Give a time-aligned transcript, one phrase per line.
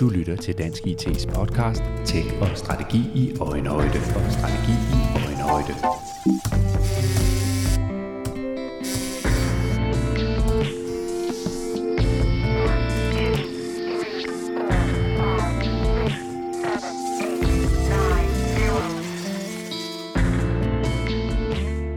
[0.00, 5.74] Du lytter til Dansk IT's podcast til og strategi i øjenhøjde og strategi i øjenhøjde.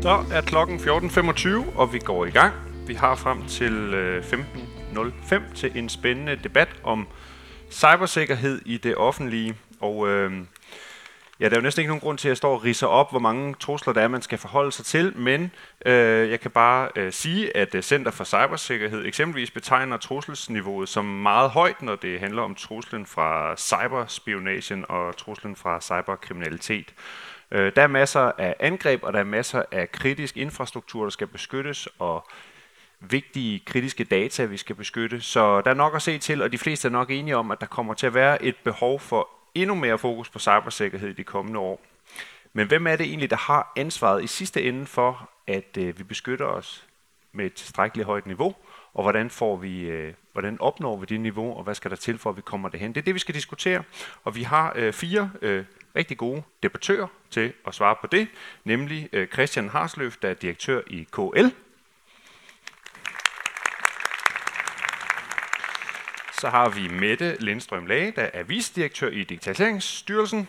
[0.01, 2.53] Så er klokken 14.25, og vi går i gang.
[2.87, 4.23] Vi har frem til øh,
[5.23, 7.07] 05 til en spændende debat om
[7.71, 9.55] cybersikkerhed i det offentlige.
[9.79, 10.31] Og øh,
[11.39, 13.19] ja, der er jo næsten ikke nogen grund til at stå og riser op, hvor
[13.19, 15.51] mange trusler der er, man skal forholde sig til, men
[15.85, 21.05] øh, jeg kan bare øh, sige, at øh, Center for Cybersikkerhed eksempelvis betegner trusselsniveauet som
[21.05, 26.93] meget højt, når det handler om truslen fra cyberspionagen og truslen fra cyberkriminalitet.
[27.51, 31.27] Øh, der er masser af angreb, og der er masser af kritisk infrastruktur, der skal
[31.27, 32.27] beskyttes, og
[32.99, 35.21] vigtige kritiske data, vi skal beskytte.
[35.21, 37.61] Så der er nok at se til, og de fleste er nok enige om, at
[37.61, 41.23] der kommer til at være et behov for endnu mere fokus på cybersikkerhed i de
[41.23, 41.81] kommende år.
[42.53, 46.03] Men hvem er det egentlig, der har ansvaret i sidste ende for, at øh, vi
[46.03, 46.85] beskytter os
[47.31, 48.55] med et tilstrækkeligt højt niveau,
[48.93, 52.17] og hvordan, får vi, øh, hvordan opnår vi det niveau, og hvad skal der til
[52.17, 52.93] for, at vi kommer derhen?
[52.93, 53.83] Det er det, vi skal diskutere,
[54.23, 58.27] og vi har øh, fire øh, rigtig gode debattører til at svare på det,
[58.63, 61.47] nemlig øh, Christian Harsløf, der er direktør i KL.
[66.41, 70.47] Så har vi Mette Lindstrøm Lage, der er vicedirektør i Digitaliseringsstyrelsen.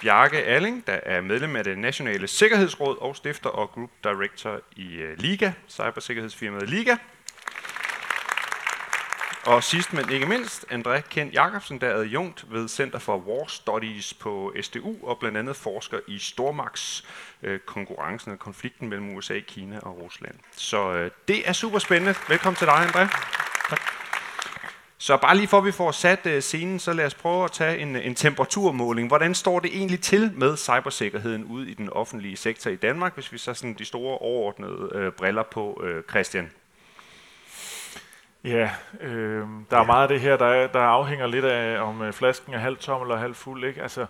[0.00, 5.02] Bjarke Alling, der er medlem af det Nationale Sikkerhedsråd og stifter og group director i
[5.02, 6.96] uh, Liga, cybersikkerhedsfirmaet Liga.
[9.46, 13.46] Og sidst men ikke mindst, André Kent Jacobsen, der er adjunkt ved Center for War
[13.48, 17.04] Studies på SDU og blandt andet forsker i stormagts
[17.42, 20.34] øh, konkurrencen og konflikten mellem USA, Kina og Rusland.
[20.56, 22.14] Så øh, det er super spændende.
[22.28, 22.98] Velkommen til dig, André.
[23.68, 23.80] Tak.
[24.98, 27.52] Så bare lige for at vi får sat øh, scenen, så lad os prøve at
[27.52, 29.08] tage en, en temperaturmåling.
[29.08, 33.32] Hvordan står det egentlig til med cybersikkerheden ude i den offentlige sektor i Danmark, hvis
[33.32, 36.50] vi så sådan de store overordnede øh, briller på, øh, Christian?
[38.46, 38.70] Ja,
[39.00, 42.54] øh, der er meget af det her, der, der afhænger lidt af, om øh, flasken
[42.54, 43.64] er halvt tom eller halvt fuld.
[43.64, 43.82] Ikke?
[43.82, 44.06] Altså,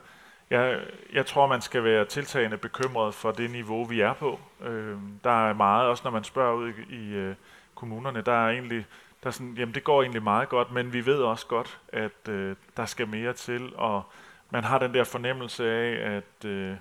[0.50, 0.80] jeg,
[1.12, 4.40] jeg tror, man skal være tiltagende bekymret for det niveau, vi er på.
[4.62, 7.34] Øh, der er meget, også når man spørger ud i, i øh,
[7.74, 8.86] kommunerne, der er egentlig,
[9.22, 12.28] der er sådan, jamen det går egentlig meget godt, men vi ved også godt, at
[12.28, 14.02] øh, der skal mere til, og
[14.50, 16.74] man har den der fornemmelse af, at, øh,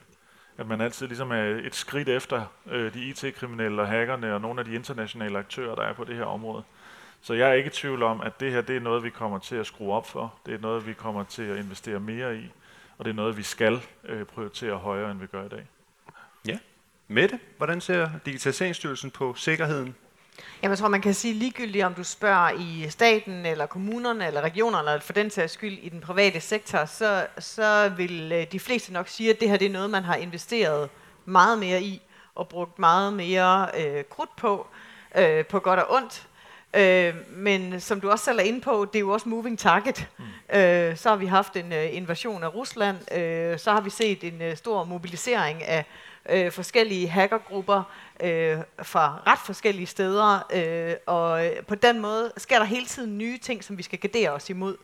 [0.58, 4.60] at man altid ligesom er et skridt efter øh, de IT-kriminelle og hackerne og nogle
[4.60, 6.64] af de internationale aktører, der er på det her område.
[7.26, 9.40] Så jeg er ikke i tvivl om, at det her det er noget, vi kommer
[9.40, 10.34] til at skrue op for.
[10.46, 12.52] Det er noget, vi kommer til at investere mere i.
[12.98, 15.68] Og det er noget, vi skal øh, prioritere højere, end vi gør i dag.
[16.48, 16.58] Ja.
[17.08, 19.96] Mette, hvordan ser Digitaliseringsstyrelsen på sikkerheden?
[20.64, 24.42] Jamen, jeg tror, man kan sige ligegyldigt, om du spørger i staten, eller kommunerne, eller
[24.42, 28.60] regionerne, eller for den sags skyld i den private sektor, så, så vil øh, de
[28.60, 30.90] fleste nok sige, at det her det er noget, man har investeret
[31.26, 32.02] meget mere i,
[32.36, 34.68] og brugt meget mere øh, krudt på,
[35.16, 36.28] øh, på godt og ondt.
[36.76, 40.08] Øh, men som du også selv er inde på, det er jo også moving target.
[40.18, 40.58] Mm.
[40.60, 44.24] Øh, så har vi haft en uh, invasion af Rusland, øh, så har vi set
[44.24, 45.86] en uh, stor mobilisering af
[46.30, 47.84] øh, forskellige hackergrupper
[48.20, 53.18] øh, fra ret forskellige steder, øh, og øh, på den måde sker der hele tiden
[53.18, 54.78] nye ting, som vi skal gardere os imod.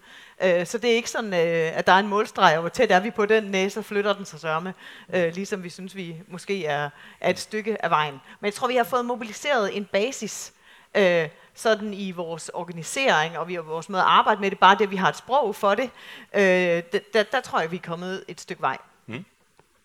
[0.44, 2.91] Øh, så det er ikke sådan, øh, at der er en målstreg, og hvor tæt
[2.91, 4.73] er vi på den næse, flytter den sig sørme,
[5.13, 6.90] øh, ligesom vi synes, vi måske er,
[7.22, 8.22] er et stykke af vejen.
[8.40, 10.53] Men jeg tror, vi har fået mobiliseret en basis,
[10.96, 14.76] øh, sådan i vores organisering, og vi har vores måde at arbejde med det, bare
[14.76, 15.90] det, at vi har et sprog for det,
[16.34, 18.78] øh, der, der, der tror jeg, vi er kommet et stykke vej.
[19.06, 19.26] Mm.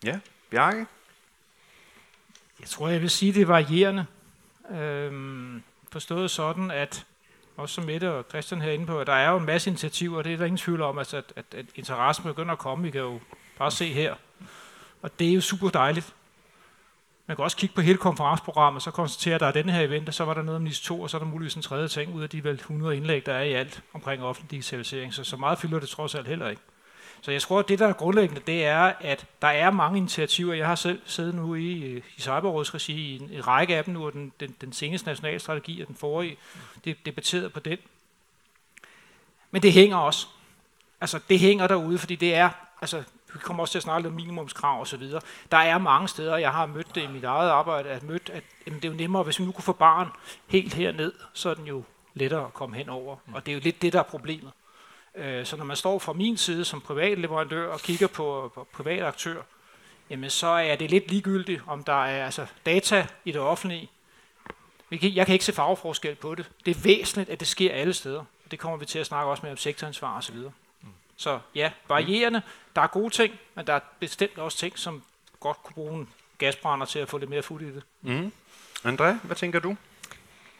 [0.03, 0.19] Ja,
[0.49, 0.85] Bjarke?
[2.59, 4.05] Jeg tror, jeg vil sige, det er varierende.
[4.71, 7.05] Øhm, forstået sådan, at
[7.57, 10.17] også som Mette og Christian her inde på, at der er jo en masse initiativer,
[10.17, 12.83] og det er der ingen tvivl om, altså, at, at, at interessen begynder at komme.
[12.83, 13.19] Vi kan jo
[13.57, 14.15] bare se her.
[15.01, 16.13] Og det er jo super dejligt.
[17.27, 20.07] Man kan også kigge på hele konferenceprogrammet, så konstatere, at der er denne her event,
[20.07, 21.87] og så var der noget om NIS 2, og så er der muligvis en tredje
[21.87, 25.13] ting ud af de vel 100 indlæg, der er i alt omkring offentlig digitalisering.
[25.13, 26.61] Så så meget fylder det trods alt heller ikke.
[27.21, 30.53] Så jeg tror, at det, der er grundlæggende, det er, at der er mange initiativer.
[30.53, 33.93] Jeg har selv siddet nu i, i Cyberrådets regi i en, en række af dem
[33.93, 36.37] nu, og den, den, den seneste nationale strategi og den forrige,
[36.85, 37.77] det debatteret på den.
[39.51, 40.27] Men det hænger også.
[41.01, 42.49] Altså, det hænger derude, fordi det er,
[42.81, 43.03] altså,
[43.37, 45.03] vi kommer også til at snakke om minimumskrav osv.
[45.51, 48.43] Der er mange steder, jeg har mødt det i mit eget arbejde, at mødt, at
[48.67, 50.07] jamen, det er jo nemmere, hvis vi nu kunne få barn
[50.47, 53.15] helt herned, så er den jo lettere at komme hen over.
[53.33, 54.51] Og det er jo lidt det, der er problemet.
[55.15, 58.67] Øh, så når man står fra min side som privat leverandør og kigger på, på
[58.73, 59.41] private aktør,
[60.09, 63.89] jamen så er det lidt ligegyldigt, om der er altså, data i det offentlige.
[64.91, 66.49] jeg kan ikke se farveforskel på det.
[66.65, 68.23] Det er væsentligt, at det sker alle steder.
[68.51, 70.35] Det kommer vi til at snakke også med om sektoransvar osv.
[71.17, 72.41] Så ja, varierende.
[72.75, 75.03] Der er gode ting, men der er bestemt også ting, som
[75.39, 77.83] godt kunne bruge en gasbrænder til at få lidt mere fod i det.
[78.01, 78.31] Mm.
[78.85, 79.77] André, hvad tænker du?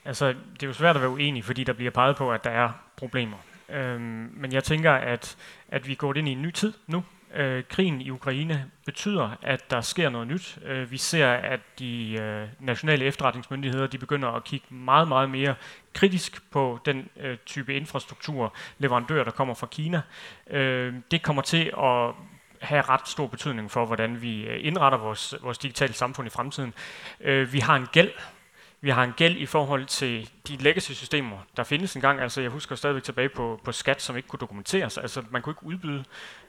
[0.05, 2.49] Altså, det er jo svært at være uenig, fordi der bliver peget på, at der
[2.49, 3.37] er problemer.
[3.69, 5.37] Øhm, men jeg tænker, at,
[5.67, 7.03] at vi går ind i en ny tid nu.
[7.35, 10.59] Øh, krigen i Ukraine betyder, at der sker noget nyt.
[10.65, 15.55] Øh, vi ser, at de øh, nationale efterretningsmyndigheder de begynder at kigge meget, meget mere
[15.93, 20.01] kritisk på den øh, type infrastruktur, leverandører, der kommer fra Kina.
[20.49, 22.13] Øh, det kommer til at
[22.61, 26.73] have ret stor betydning for, hvordan vi øh, indretter vores, vores digitale samfund i fremtiden.
[27.21, 28.11] Øh, vi har en gæld
[28.81, 32.21] vi har en gæld i forhold til de legacy-systemer, der findes engang.
[32.21, 34.97] Altså, jeg husker stadigvæk tilbage på, på skat, som ikke kunne dokumenteres.
[34.97, 36.03] Altså, man kunne ikke udbyde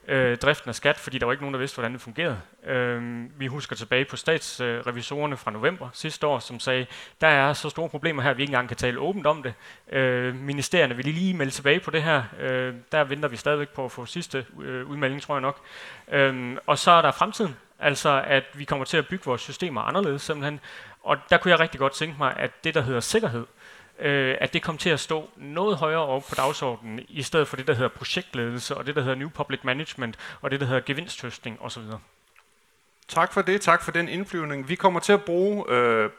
[0.07, 2.41] øh, driften af skat, fordi der var ikke nogen, der vidste, hvordan det fungerede.
[2.65, 6.85] Øh, vi husker tilbage på statsrevisorerne fra november sidste år, som sagde,
[7.21, 9.53] der er så store problemer her, at vi ikke engang kan tale åbent om det.
[9.91, 12.23] Øh, ministerierne vil lige melde tilbage på det her.
[12.39, 15.61] Øh, der venter vi stadigvæk på at få sidste øh, udmelding, tror jeg nok.
[16.11, 17.55] Øh, og så er der fremtiden.
[17.81, 20.59] Altså, at vi kommer til at bygge vores systemer anderledes simpelthen.
[21.03, 23.45] Og der kunne jeg rigtig godt tænke mig, at det, der hedder sikkerhed,
[23.99, 27.55] øh, at det kom til at stå noget højere op på dagsordenen, i stedet for
[27.55, 30.81] det, der hedder projektledelse, og det, der hedder New Public Management, og det, der hedder
[30.85, 31.83] gevinsthøstning osv.
[33.07, 33.61] Tak for det.
[33.61, 34.69] Tak for den indflyvning.
[34.69, 36.09] Vi kommer til at bruge øh,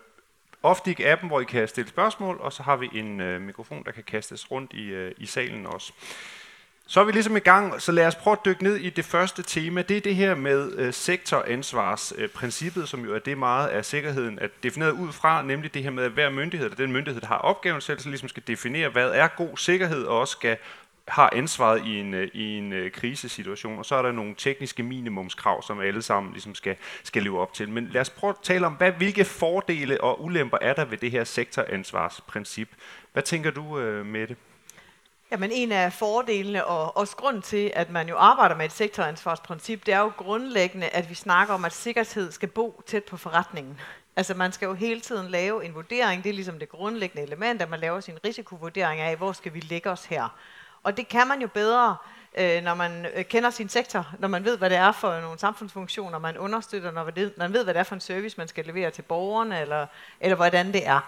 [0.62, 4.02] Oftic-appen, hvor I kan stille spørgsmål, og så har vi en øh, mikrofon, der kan
[4.02, 5.92] kastes rundt i, øh, i salen også.
[6.92, 9.04] Så er vi ligesom i gang, så lad os prøve at dykke ned i det
[9.04, 9.82] første tema.
[9.82, 14.38] Det er det her med øh, sektoransvarsprincippet, øh, som jo er det meget af sikkerheden
[14.38, 17.26] at defineret ud fra, nemlig det her med, at hver myndighed, eller den myndighed, der
[17.26, 20.56] har opgaven selv, så ligesom skal definere, hvad er god sikkerhed, og også skal
[21.08, 24.82] har ansvaret i en, øh, i en øh, krisesituation, og så er der nogle tekniske
[24.82, 27.68] minimumskrav, som alle sammen ligesom skal, skal leve op til.
[27.68, 30.98] Men lad os prøve at tale om, hvad, hvilke fordele og ulemper er der ved
[30.98, 32.68] det her sektoransvarsprincip.
[33.12, 34.36] Hvad tænker du, øh, det?
[35.32, 39.86] Jamen en af fordelene og også grund til, at man jo arbejder med et sektoransvarsprincip,
[39.86, 43.80] det er jo grundlæggende, at vi snakker om, at sikkerhed skal bo tæt på forretningen.
[44.16, 47.62] Altså man skal jo hele tiden lave en vurdering, det er ligesom det grundlæggende element,
[47.62, 50.28] at man laver sin risikovurdering af, hvor skal vi lægge os her.
[50.82, 51.96] Og det kan man jo bedre,
[52.38, 55.38] øh, når man øh, kender sin sektor, når man ved, hvad det er for nogle
[55.38, 57.04] samfundsfunktioner, man understøtter, når
[57.38, 59.86] man ved, hvad det er for en service, man skal levere til borgerne, eller,
[60.20, 61.00] eller hvordan det er.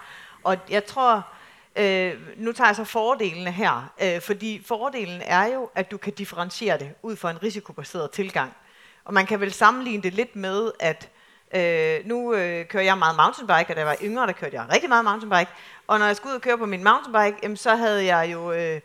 [0.43, 1.27] Og jeg tror,
[1.75, 6.13] Øh, nu tager jeg så fordelene her, øh, fordi fordelen er jo, at du kan
[6.13, 8.53] differentiere det ud fra en risikobaseret tilgang.
[9.05, 11.09] Og man kan vel sammenligne det lidt med, at
[11.55, 14.65] øh, nu øh, kører jeg meget mountainbike, og da jeg var yngre, der kørte jeg
[14.73, 15.51] rigtig meget mountainbike.
[15.87, 18.51] Og når jeg skulle ud og køre på min mountainbike, jamen, så havde jeg jo...
[18.51, 18.81] Øh, Øh,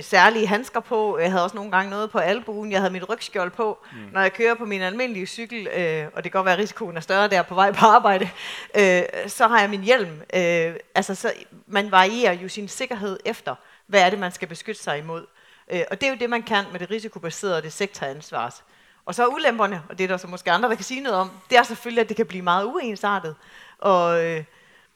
[0.00, 1.18] særlige handsker på.
[1.18, 2.72] Jeg havde også nogle gange noget på albuen.
[2.72, 3.78] Jeg havde mit rygskjold på.
[3.92, 3.98] Mm.
[4.12, 6.96] Når jeg kører på min almindelige cykel, øh, og det kan godt være, at risikoen
[6.96, 8.30] er større der på vej på arbejde,
[8.74, 10.22] øh, så har jeg min hjelm.
[10.34, 11.32] Øh, altså, så
[11.66, 13.54] man varierer jo sin sikkerhed efter,
[13.86, 15.26] hvad er det, man skal beskytte sig imod.
[15.70, 18.64] Øh, og det er jo det, man kan med det risikobaserede det sektoransvars.
[19.06, 21.18] Og så er ulemperne, og det er der så måske andre, der kan sige noget
[21.18, 23.36] om, det er selvfølgelig, at det kan blive meget uensartet.
[23.78, 24.44] Og øh,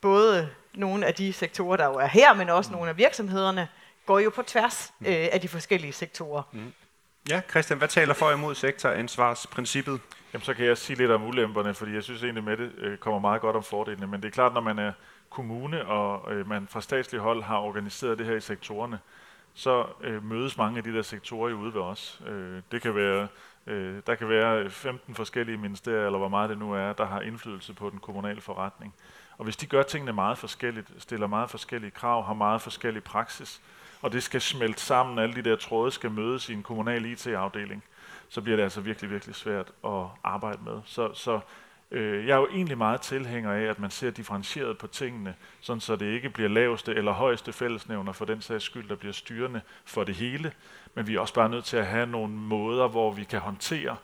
[0.01, 2.75] både nogle af de sektorer, der jo er her, men også mm.
[2.75, 3.67] nogle af virksomhederne,
[4.05, 6.43] går jo på tværs øh, af de forskellige sektorer.
[6.51, 6.73] Mm.
[7.29, 9.99] Ja, Christian, hvad taler for imod sektoransvarsprincippet?
[10.33, 12.97] Jamen, så kan jeg sige lidt om ulemperne, fordi jeg synes egentlig med det øh,
[12.97, 14.07] kommer meget godt om fordelene.
[14.07, 14.91] Men det er klart, når man er
[15.29, 18.99] kommune, og øh, man fra statslig hold har organiseret det her i sektorerne,
[19.53, 22.21] så øh, mødes mange af de der sektorer jo ude ved os.
[22.27, 23.27] Øh, det kan være,
[23.67, 27.21] øh, der kan være 15 forskellige ministerier, eller hvor meget det nu er, der har
[27.21, 28.93] indflydelse på den kommunale forretning.
[29.37, 33.61] Og hvis de gør tingene meget forskelligt, stiller meget forskellige krav, har meget forskellig praksis,
[34.03, 37.83] og det skal smelte sammen, alle de der tråde skal mødes i en kommunal IT-afdeling,
[38.29, 40.81] så bliver det altså virkelig, virkelig svært at arbejde med.
[40.85, 41.39] Så, så
[41.91, 45.81] øh, jeg er jo egentlig meget tilhænger af, at man ser differentieret på tingene, sådan
[45.81, 49.61] så det ikke bliver laveste eller højeste fællesnævner for den sags skyld, der bliver styrende
[49.85, 50.51] for det hele.
[50.95, 53.95] Men vi er også bare nødt til at have nogle måder, hvor vi kan håndtere,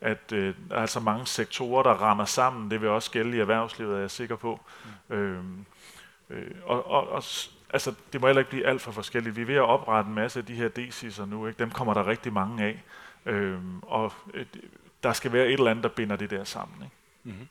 [0.00, 2.70] at øh, der er altså mange sektorer, der rammer sammen.
[2.70, 4.60] Det vil også gælde i erhvervslivet, er jeg sikker på.
[5.08, 5.14] Mm.
[5.16, 5.44] Øh,
[6.30, 7.22] øh, og, og, og
[7.72, 9.36] altså, det må heller ikke blive alt for forskelligt.
[9.36, 11.46] Vi er ved at oprette en masse af de her DC'er nu.
[11.46, 11.58] Ikke?
[11.58, 12.82] Dem kommer der rigtig mange af.
[13.26, 14.46] Øhm, og øh,
[15.02, 16.76] der skal være et eller andet, der binder det der sammen.
[16.82, 16.96] Ikke?
[17.24, 17.48] Mm-hmm.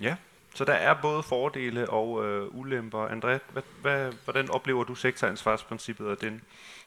[0.00, 0.16] Ja,
[0.54, 3.08] så der er både fordele og øh, ulemper.
[3.08, 6.42] André, hvad, hvad, hvordan oplever du sektoransvarsprincippet og den,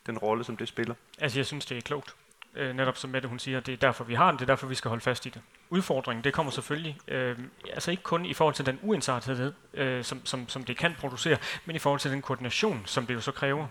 [0.06, 0.96] den rolle, som det spiller?
[1.20, 2.16] Altså, jeg synes, det er klogt.
[2.56, 4.40] Øh, netop som Mette hun siger, det er derfor, vi har den.
[4.40, 7.38] Det er derfor, vi skal holde fast i det udfordring, det kommer selvfølgelig, øh,
[7.74, 11.38] altså ikke kun i forhold til den uensartethed, øh, som, som, som det kan producere,
[11.66, 13.68] men i forhold til den koordination, som det jo så kræver.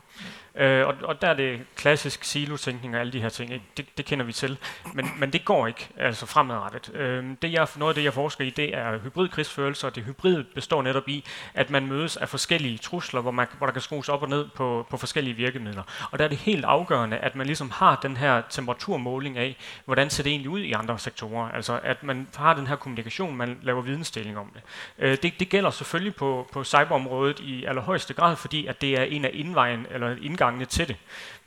[0.54, 3.64] Øh, og, og der er det klassisk silotænkning og alle de her ting, ikke?
[3.76, 4.58] Det, det kender vi til,
[4.94, 6.94] men, men det går ikke altså fremadrettet.
[6.94, 10.44] Øh, det jeg, noget af det, jeg forsker i, det er hybridkrigsførelse, og det hybride
[10.54, 11.24] består netop i,
[11.54, 14.48] at man mødes af forskellige trusler, hvor, man, hvor der kan skrues op og ned
[14.54, 15.82] på, på forskellige virkemidler.
[16.10, 20.10] Og der er det helt afgørende, at man ligesom har den her temperaturmåling af, hvordan
[20.10, 21.48] ser det egentlig ud i andre sektorer.
[21.50, 24.62] Altså at man har den her kommunikation, man laver vidensdeling om det.
[24.98, 29.02] Øh, det, det gælder selvfølgelig på, på cyberområdet i allerhøjeste grad, fordi at det er
[29.02, 30.96] en af indvejen, eller indgangene til det.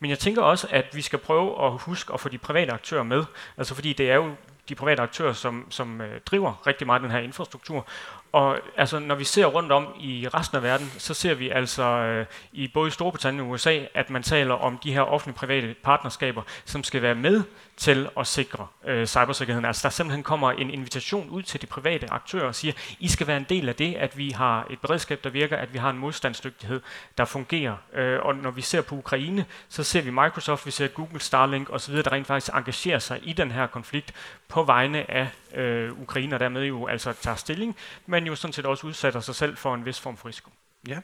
[0.00, 3.02] Men jeg tænker også, at vi skal prøve at huske at få de private aktører
[3.02, 3.24] med,
[3.56, 4.34] altså fordi det er jo
[4.68, 7.86] de private aktører, som, som øh, driver rigtig meget den her infrastruktur.
[8.32, 11.82] Og altså, når vi ser rundt om i resten af verden, så ser vi altså
[11.82, 16.84] øh, i både Storbritannien og USA, at man taler om de her offentlige-private partnerskaber, som
[16.84, 17.42] skal være med
[17.78, 19.64] til at sikre øh, cybersikkerheden.
[19.64, 23.26] Altså der simpelthen kommer en invitation ud til de private aktører og siger, I skal
[23.26, 25.90] være en del af det, at vi har et beredskab, der virker, at vi har
[25.90, 26.80] en modstandsdygtighed,
[27.18, 27.76] der fungerer.
[27.92, 31.70] Øh, og når vi ser på Ukraine, så ser vi Microsoft, vi ser Google, Starlink
[31.70, 34.14] osv., der rent faktisk engagerer sig i den her konflikt
[34.48, 38.66] på vegne af øh, Ukraine, og dermed jo altså tager stilling, men jo sådan set
[38.66, 40.50] også udsætter sig selv for en vis form for risiko.
[40.88, 41.00] Ja.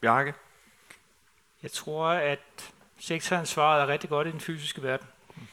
[0.00, 0.34] Bjarke?
[1.62, 5.06] Jeg tror, at sektoransvaret er rigtig godt i den fysiske verden.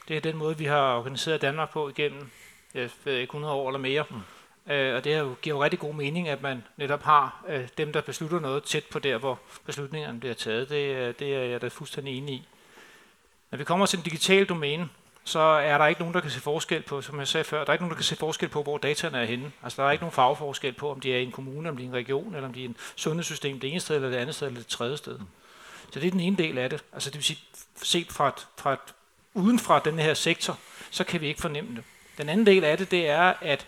[0.08, 2.30] Det er den måde, vi har organiseret Danmark på igennem
[2.74, 4.04] jeg ved ikke, 100 år eller mere.
[4.10, 4.72] Mm.
[4.72, 7.92] Øh, og det jo, giver jo rigtig god mening, at man netop har øh, dem,
[7.92, 10.68] der beslutter noget tæt på der, hvor beslutningerne bliver taget.
[10.70, 12.48] Det, det er jeg da fuldstændig enig i.
[13.50, 14.88] Når vi kommer til den digitale domæne,
[15.24, 17.68] så er der ikke nogen, der kan se forskel på, som jeg sagde før, der
[17.68, 19.52] er ikke nogen, der kan se forskel på, hvor dataene er henne.
[19.62, 21.82] Altså der er ikke nogen fagforskel på, om de er i en kommune, om de
[21.82, 24.10] er i en region, eller om de er i en sundhedssystem det ene sted, eller
[24.10, 25.18] det andet sted, eller det tredje sted.
[25.92, 26.84] Så det er den ene del af det.
[26.92, 27.40] Altså det vil sige,
[27.82, 28.94] set fra et, fra et,
[29.34, 30.58] uden fra den her sektor,
[30.90, 31.84] så kan vi ikke fornemme det.
[32.18, 33.66] Den anden del af det, det er, at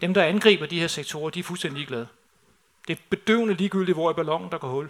[0.00, 2.06] dem, der angriber de her sektorer, de er fuldstændig ligeglade.
[2.88, 4.88] Det er bedøvende ligegyldigt, hvor i ballonen der går hul.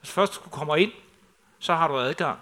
[0.00, 0.92] Altså først du kommer ind,
[1.58, 2.38] så har du adgang.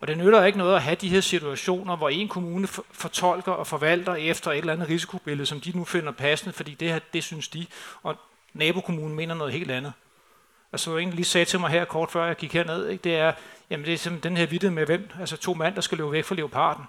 [0.00, 3.66] Og det nytter ikke noget at have de her situationer, hvor en kommune fortolker og
[3.66, 7.24] forvalter efter et eller andet risikobillede, som de nu finder passende, fordi det her, det
[7.24, 7.66] synes de,
[8.02, 8.16] og
[8.52, 9.92] nabokommunen mener noget helt andet.
[10.74, 13.16] Altså, du egentlig lige sagde til mig her kort før jeg gik herned, ikke, det
[13.16, 13.32] er,
[13.70, 16.12] jamen det er simpelthen den her vidde med hvem, altså to mand, der skal løbe
[16.12, 16.84] væk fra leoparden.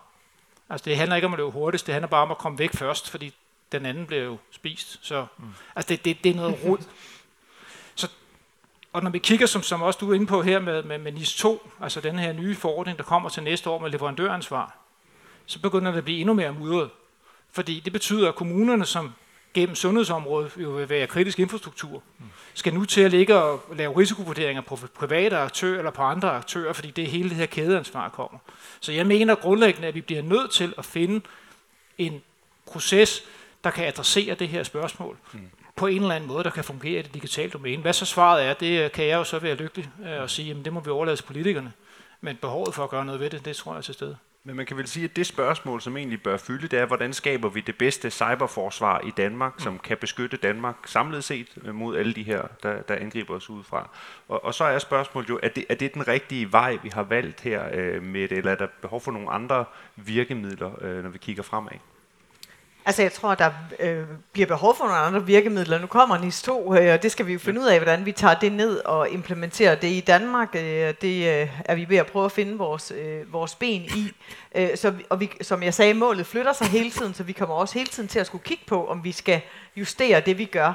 [0.70, 2.74] Altså det handler ikke om at løbe hurtigst, det handler bare om at komme væk
[2.74, 3.34] først, fordi
[3.72, 5.00] den anden bliver jo spist.
[5.02, 5.46] Så, mm.
[5.76, 6.78] altså det, det, det er noget rod.
[7.96, 8.08] Så,
[8.94, 11.12] og når vi kigger, som, som også du er inde på her med, med, med
[11.12, 14.78] NIS 2, altså den her nye forordning, der kommer til næste år med leverandøransvar,
[15.46, 16.90] så begynder det at blive endnu mere mudret.
[17.52, 19.14] Fordi det betyder, at kommunerne, som
[19.56, 22.04] gennem sundhedsområdet jo vil være kritisk infrastruktur,
[22.54, 26.74] skal nu til at ligge og lave risikovurderinger på private aktører eller på andre aktører,
[26.74, 28.40] fordi det er hele det her kædeansvar kommer.
[28.80, 31.22] Så jeg mener grundlæggende, at vi bliver nødt til at finde
[31.98, 32.22] en
[32.66, 33.24] proces,
[33.64, 35.40] der kan adressere det her spørgsmål mm.
[35.76, 37.82] på en eller anden måde, der kan fungere i det digitale domæne.
[37.82, 40.52] Hvad så svaret er, det øh, kan jeg jo så være lykkelig øh, at sige,
[40.52, 41.74] at det må vi overlade til politikerne.
[42.22, 44.18] Men behovet for at gøre noget ved det, det tror jeg er til stede.
[44.48, 47.14] Men man kan vel sige, at det spørgsmål, som egentlig bør fylde, det er, hvordan
[47.14, 49.60] skaber vi det bedste cyberforsvar i Danmark, mm.
[49.60, 53.50] som kan beskytte Danmark samlet set øh, mod alle de her, der, der angriber os
[53.50, 53.90] udefra.
[54.28, 57.04] Og, og så er spørgsmålet jo, er det, er det den rigtige vej, vi har
[57.04, 61.10] valgt her øh, med det, eller er der behov for nogle andre virkemidler, øh, når
[61.10, 61.95] vi kigger fremad?
[62.88, 65.80] Altså jeg tror, der øh, bliver behov for nogle andre virkemidler.
[65.80, 68.12] Nu kommer NIS 2, øh, og det skal vi jo finde ud af, hvordan vi
[68.12, 70.56] tager det ned og implementerer det i Danmark.
[70.56, 74.12] Øh, det øh, er vi ved at prøve at finde vores, øh, vores ben i.
[74.56, 77.56] Øh, så, og vi, som jeg sagde, målet flytter sig hele tiden, så vi kommer
[77.56, 79.42] også hele tiden til at skulle kigge på, om vi skal
[79.76, 80.74] justere det, vi gør.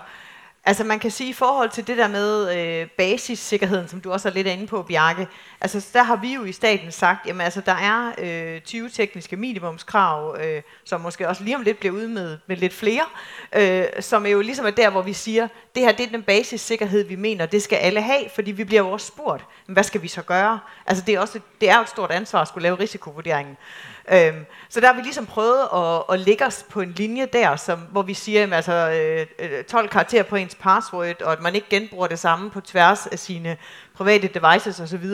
[0.70, 4.28] Altså man kan sige i forhold til det der med øh, basissikkerheden, som du også
[4.28, 5.28] er lidt inde på, Bjarke,
[5.60, 8.12] altså der har vi jo i staten sagt, jamen altså der er
[8.54, 12.56] øh, 20 tekniske minimumskrav, øh, som måske også lige om lidt bliver udmødet med, med
[12.56, 13.04] lidt flere,
[13.56, 16.22] øh, som er jo ligesom er der, hvor vi siger, det her det er den
[16.22, 19.84] basissikkerhed, vi mener, det skal alle have, fordi vi bliver jo også spurgt, men hvad
[19.84, 20.60] skal vi så gøre?
[20.86, 23.56] Altså det er, også, det er jo et stort ansvar at skulle lave risikovurderingen.
[24.12, 27.56] Øhm, så der har vi ligesom prøvet at, at lægge os på en linje der,
[27.56, 31.40] som, hvor vi siger, at altså, øh, øh 12 karakterer på ens password, og at
[31.40, 33.56] man ikke genbruger det samme på tværs af sine
[34.00, 35.04] private devices osv.,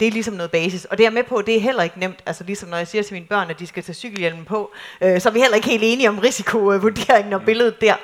[0.00, 0.84] det er ligesom noget basis.
[0.84, 2.18] Og det er med på, det er heller ikke nemt.
[2.26, 5.20] Altså ligesom når jeg siger til mine børn, at de skal tage cykelhjelmen på, øh,
[5.20, 7.94] så er vi heller ikke helt enige om risikovurderingen og billedet der.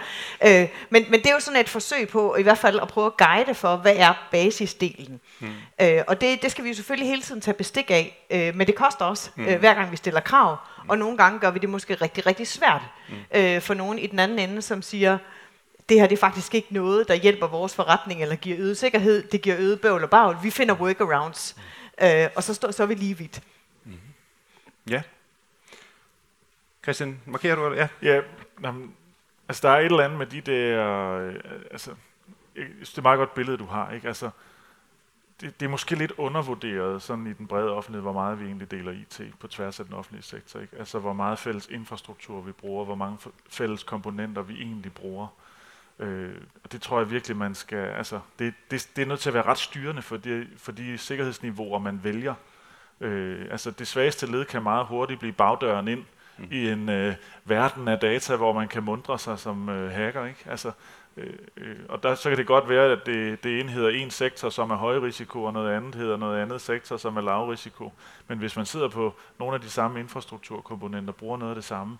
[0.46, 3.06] Øh, men, men det er jo sådan et forsøg på i hvert fald at prøve
[3.06, 5.20] at guide for, hvad er basisdelen.
[5.40, 5.48] Mm.
[5.80, 8.66] Øh, og det, det skal vi jo selvfølgelig hele tiden tage bestik af, øh, men
[8.66, 9.46] det koster også, mm.
[9.46, 10.56] øh, hver gang vi stiller krav.
[10.88, 13.14] Og nogle gange gør vi det måske rigtig, rigtig svært mm.
[13.40, 15.18] øh, for nogen i den anden ende, som siger,
[15.90, 19.22] det her det er faktisk ikke noget, der hjælper vores forretning eller giver øget sikkerhed.
[19.22, 20.36] Det giver øget bøvl og bagl.
[20.42, 21.56] Vi finder workarounds,
[22.02, 23.42] øh, og så, står, så er vi lige vidt.
[23.84, 23.98] Mm-hmm.
[24.90, 25.02] Ja.
[26.82, 27.74] Christian, markerer du?
[27.74, 27.88] Ja.
[28.02, 28.20] Ja,
[28.62, 28.94] jamen,
[29.48, 31.34] altså der er et eller andet med de der, øh,
[31.70, 31.90] altså,
[32.56, 34.08] jeg synes, det er et meget godt billede, du har, ikke?
[34.08, 34.30] Altså,
[35.40, 38.70] det, det er måske lidt undervurderet sådan i den brede offentlighed, hvor meget vi egentlig
[38.70, 40.76] deler IT på tværs af den offentlige sektor, ikke?
[40.78, 43.18] Altså, hvor meget fælles infrastruktur vi bruger, hvor mange
[43.50, 45.26] fælles komponenter vi egentlig bruger.
[45.26, 45.49] Øh,
[46.64, 49.34] og det tror jeg virkelig, man skal, altså, det, det, det er nødt til at
[49.34, 52.34] være ret styrende for de, for de sikkerhedsniveauer, man vælger.
[53.00, 56.04] Øh, altså, det svageste led kan meget hurtigt blive bagdøren ind,
[56.38, 56.48] mm.
[56.50, 57.14] i en øh,
[57.44, 60.24] verden af data, hvor man kan mundre sig som øh, hacker.
[60.24, 60.44] Ikke?
[60.46, 60.72] Altså,
[61.16, 64.10] øh, øh, og der, så kan det godt være, at det, det ene hedder en
[64.10, 67.48] sektor, som er høj risiko, og noget andet hedder noget andet sektor, som er lav
[67.48, 67.92] risiko.
[68.28, 71.98] Men hvis man sidder på nogle af de samme infrastrukturkomponenter, bruger noget af det samme,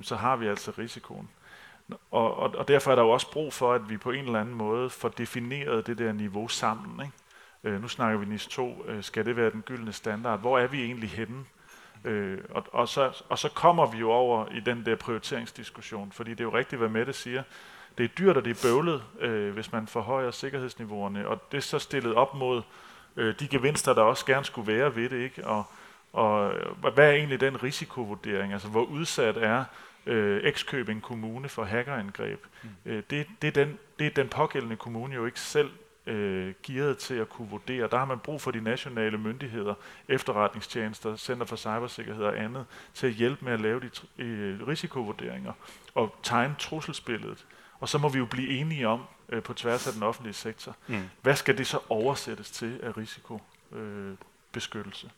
[0.00, 1.28] så har vi altså risikoen.
[2.10, 4.40] Og, og, og derfor er der jo også brug for, at vi på en eller
[4.40, 7.06] anden måde får defineret det der niveau sammen.
[7.06, 7.74] Ikke?
[7.74, 8.84] Øh, nu snakker vi NIS 2.
[8.88, 10.40] Øh, skal det være den gyldne standard?
[10.40, 11.44] Hvor er vi egentlig henne?
[12.04, 16.30] Øh, og, og, så, og så kommer vi jo over i den der prioriteringsdiskussion, fordi
[16.30, 17.42] det er jo rigtigt, hvad Mette siger.
[17.98, 21.62] Det er dyrt, og det er bøvlet, øh, hvis man forhøjer sikkerhedsniveauerne, og det er
[21.62, 22.62] så stillet op mod
[23.16, 25.20] øh, de gevinster, der også gerne skulle være ved det.
[25.20, 25.46] Ikke?
[25.46, 25.64] Og,
[26.12, 26.52] og
[26.94, 28.52] hvad er egentlig den risikovurdering?
[28.52, 29.64] Altså, hvor udsat er
[30.06, 32.46] øh, Ekskøbing Kommune for hackerangreb?
[32.62, 32.68] Mm.
[32.84, 35.70] Øh, det, det, er den, det er den pågældende kommune jo ikke selv
[36.06, 37.88] øh, gearet til at kunne vurdere.
[37.88, 39.74] Der har man brug for de nationale myndigheder,
[40.08, 43.90] efterretningstjenester, Center for Cybersikkerhed og andet, til at hjælpe med at lave de
[44.22, 45.52] øh, risikovurderinger
[45.94, 47.46] og tegne trusselsbilledet.
[47.80, 50.76] Og så må vi jo blive enige om, øh, på tværs af den offentlige sektor,
[50.86, 51.02] mm.
[51.22, 54.10] hvad skal det så oversættes til af risikobeskyttelse?
[54.10, 54.16] Øh,
[54.52, 55.10] beskyttelse?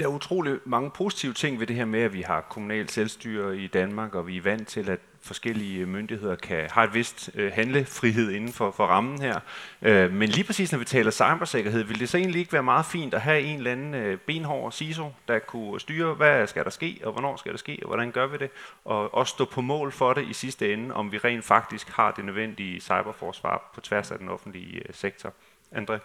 [0.00, 3.56] Der er utrolig mange positive ting ved det her med, at vi har kommunalt selvstyre
[3.56, 7.52] i Danmark, og vi er vant til, at forskellige myndigheder kan har et vist øh,
[7.52, 9.40] handlefrihed inden for, for rammen her.
[9.82, 12.86] Øh, men lige præcis når vi taler cybersikkerhed, vil det så egentlig ikke være meget
[12.86, 16.70] fint at have en eller anden øh, benhård CISO, der kunne styre, hvad skal der
[16.70, 18.50] ske, og hvornår skal der ske, og hvordan gør vi det,
[18.84, 22.10] og også stå på mål for det i sidste ende, om vi rent faktisk har
[22.10, 25.32] det nødvendige cyberforsvar på tværs af den offentlige øh, sektor.
[25.72, 25.98] André?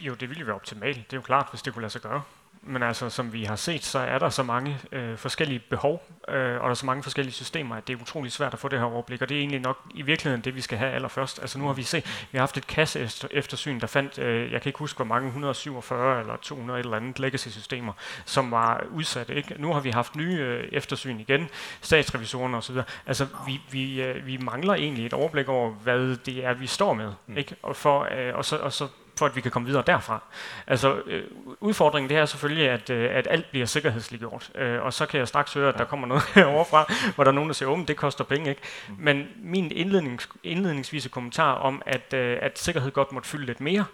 [0.00, 0.96] Jo, det ville jo være optimalt.
[0.96, 2.22] Det er jo klart, hvis det kunne lade sig gøre
[2.64, 6.34] men altså, som vi har set, så er der så mange øh, forskellige behov, øh,
[6.34, 8.78] og der er så mange forskellige systemer, at det er utrolig svært at få det
[8.78, 11.38] her overblik, og det er egentlig nok i virkeligheden det, vi skal have allerførst.
[11.40, 14.62] Altså nu har vi set, vi har haft et kasse eftersyn, der fandt, øh, jeg
[14.62, 17.92] kan ikke huske, hvor mange, 147 eller 200 eller andet legacy-systemer,
[18.24, 19.34] som var udsatte.
[19.34, 19.54] Ikke?
[19.58, 21.48] Nu har vi haft nye øh, eftersyn igen,
[21.80, 22.76] statsrevisorerne osv.
[23.06, 26.94] Altså, vi, vi, øh, vi mangler egentlig et overblik over, hvad det er, vi står
[26.94, 27.36] med, mm.
[27.36, 27.56] ikke?
[27.62, 30.22] Og, for, øh, og, så, og så for at vi kan komme videre derfra.
[30.66, 31.24] Altså, øh,
[31.60, 35.28] udfordringen det er selvfølgelig, at, øh, at alt bliver sikkerhedsliggjort, øh, og så kan jeg
[35.28, 37.96] straks høre, at der kommer noget heroverfra, hvor der er nogen, der siger, at det
[37.96, 38.62] koster penge, ikke?
[38.88, 38.94] Mm.
[38.98, 43.84] Men min indlednings, indledningsvise kommentar om, at, øh, at sikkerhed godt måtte fylde lidt mere,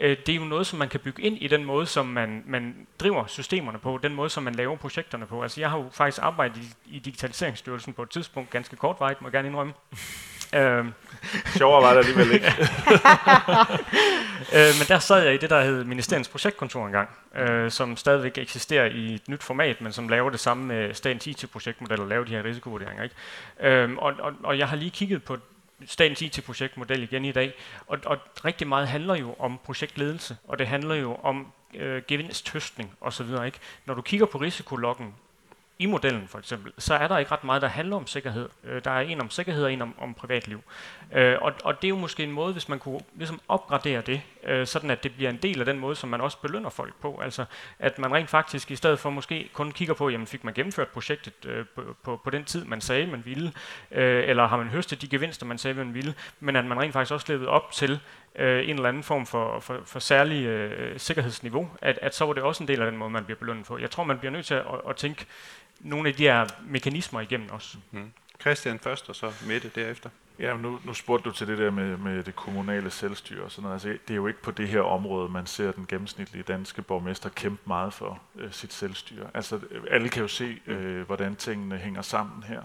[0.00, 2.42] øh, det er jo noget, som man kan bygge ind i den måde, som man,
[2.46, 5.42] man driver systemerne på, den måde, som man laver projekterne på.
[5.42, 9.28] Altså, jeg har jo faktisk arbejdet i, i Digitaliseringsstyrelsen på et tidspunkt, ganske kortvarigt, må
[9.28, 9.72] jeg gerne indrømme,
[10.54, 10.92] Øhm.
[11.56, 12.46] Sjovere var det alligevel ikke.
[14.56, 18.38] øh, men der sad jeg i det, der hed Ministeriets Projektkontor engang, øh, som stadigvæk
[18.38, 22.24] eksisterer i et nyt format, men som laver det samme med statens IT-projektmodel og laver
[22.24, 23.02] de her risikovurderinger.
[23.02, 23.14] Ikke?
[23.60, 25.36] Øh, og, og, og jeg har lige kigget på
[25.86, 27.54] statens IT-projektmodel igen i dag,
[27.86, 32.92] og, og rigtig meget handler jo om projektledelse, og det handler jo om øh, gevinsthøstning
[33.00, 33.26] osv.
[33.46, 33.58] Ikke?
[33.86, 35.14] Når du kigger på risikologgen,
[35.80, 38.48] i modellen for eksempel, så er der ikke ret meget, der handler om sikkerhed.
[38.64, 40.62] Øh, der er en om sikkerhed og en om, om privatliv.
[41.12, 44.20] Øh, og, og det er jo måske en måde, hvis man kunne ligesom opgradere det,
[44.44, 46.94] øh, sådan at det bliver en del af den måde, som man også belønner folk
[47.00, 47.20] på.
[47.22, 47.44] Altså
[47.78, 50.88] at man rent faktisk i stedet for måske kun kigger på, jamen fik man gennemført
[50.88, 53.52] projektet øh, på, på, på den tid, man sagde, man ville,
[53.90, 56.92] øh, eller har man høstet de gevinster, man sagde, man ville, men at man rent
[56.92, 58.00] faktisk også levede op til
[58.38, 62.32] øh, en eller anden form for, for, for særlig øh, sikkerhedsniveau, at, at så var
[62.32, 63.78] det også en del af den måde, man bliver belønnet på.
[63.78, 65.26] Jeg tror, man bliver nødt til at, at, at tænke
[65.80, 67.78] nogle af de her mekanismer igennem også.
[67.90, 68.12] Mm.
[68.40, 70.10] Christian først, og så Mette derefter.
[70.38, 73.62] Ja, nu, nu spurgte du til det der med, med det kommunale selvstyre og sådan
[73.62, 73.74] noget.
[73.74, 77.28] Altså, det er jo ikke på det her område, man ser den gennemsnitlige danske borgmester
[77.28, 79.26] kæmpe meget for øh, sit selvstyre.
[79.34, 79.60] Altså,
[79.90, 82.62] alle kan jo se, øh, hvordan tingene hænger sammen her.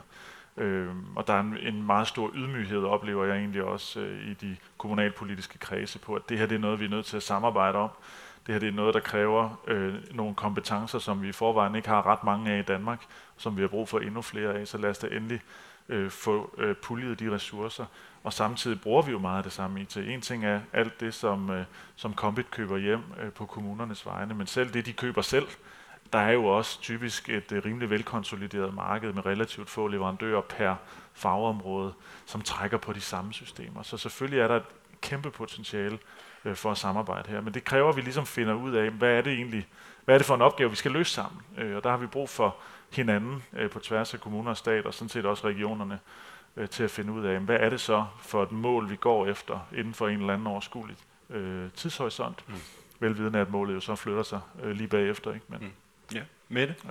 [0.57, 4.33] Øh, og der er en, en meget stor ydmyghed, oplever jeg egentlig også øh, i
[4.33, 7.23] de kommunalpolitiske kredse på, at det her det er noget, vi er nødt til at
[7.23, 7.89] samarbejde om.
[8.47, 11.87] Det her det er noget, der kræver øh, nogle kompetencer, som vi i forvejen ikke
[11.87, 13.05] har ret mange af i Danmark,
[13.37, 14.67] som vi har brug for endnu flere af.
[14.67, 15.41] Så lad os da endelig
[15.89, 17.85] øh, få øh, puljet de ressourcer.
[18.23, 19.97] Og samtidig bruger vi jo meget af det samme IT.
[19.97, 24.33] En ting er alt det, som, øh, som Combit køber hjem øh, på kommunernes vegne,
[24.33, 25.47] men selv det, de køber selv,
[26.13, 30.75] der er jo også typisk et øh, rimelig velkonsolideret marked med relativt få leverandører per
[31.13, 31.93] fagområde,
[32.25, 33.83] som trækker på de samme systemer.
[33.83, 34.63] Så selvfølgelig er der et
[35.01, 35.99] kæmpe potentiale
[36.45, 37.41] øh, for at samarbejde her.
[37.41, 39.67] Men det kræver, at vi ligesom finder ud af, hvad er det egentlig,
[40.05, 41.41] hvad er det for en opgave, vi skal løse sammen?
[41.57, 42.55] Øh, og der har vi brug for
[42.91, 45.99] hinanden øh, på tværs af kommuner og stat, og sådan set også regionerne,
[46.57, 49.27] øh, til at finde ud af, hvad er det så for et mål, vi går
[49.27, 50.97] efter inden for en eller anden overskuelig
[51.29, 52.43] øh, tidshorisont.
[52.47, 52.55] Mm.
[52.99, 55.33] Velvidende at målet jo så flytter sig øh, lige bagefter.
[55.33, 55.45] Ikke?
[55.49, 56.15] Men, mm.
[56.15, 56.75] Ja, Mette?
[56.85, 56.89] Ja.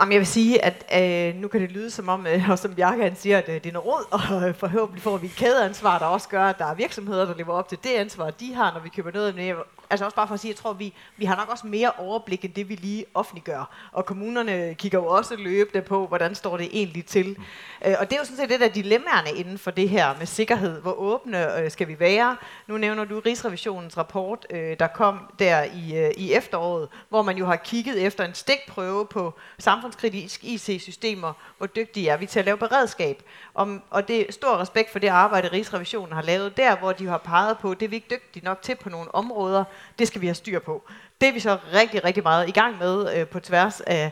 [0.00, 2.74] Jamen, jeg vil sige, at øh, nu kan det lyde som om, øh, og som
[2.74, 5.36] Bjarke han siger, at øh, det er noget råd, og øh, forhåbentlig får vi et
[5.36, 8.54] kædeansvar, der også gør, at der er virksomheder, der lever op til det ansvar, de
[8.54, 9.34] har, når vi køber noget.
[9.34, 9.56] Men jeg
[9.90, 12.44] altså også bare for at sige, jeg tror, vi, vi har nok også mere overblik,
[12.44, 13.70] end det vi lige offentliggør.
[13.92, 17.28] Og kommunerne kigger jo også løbende på, hvordan står det egentlig til.
[17.38, 17.44] Mm.
[17.86, 20.26] Øh, og det er jo sådan set det der dilemmaerne inden for det her med
[20.26, 20.80] sikkerhed.
[20.80, 22.36] Hvor åbne øh, skal vi være?
[22.66, 27.36] Nu nævner du Rigsrevisionens rapport, øh, der kom der i, øh, i efteråret, hvor man
[27.36, 32.44] jo har kigget efter en stikprøve på samfundskritiske IT-systemer, hvor dygtige er vi til at
[32.44, 33.22] lave beredskab.
[33.54, 37.06] Om, og det er stor respekt for det arbejde, Rigsrevisionen har lavet der, hvor de
[37.06, 39.64] har peget på, det er vi ikke dygtige nok til på nogle områder,
[39.98, 40.82] det skal vi have styr på.
[41.20, 44.04] Det er vi så rigtig, rigtig meget i gang med øh, på tværs af,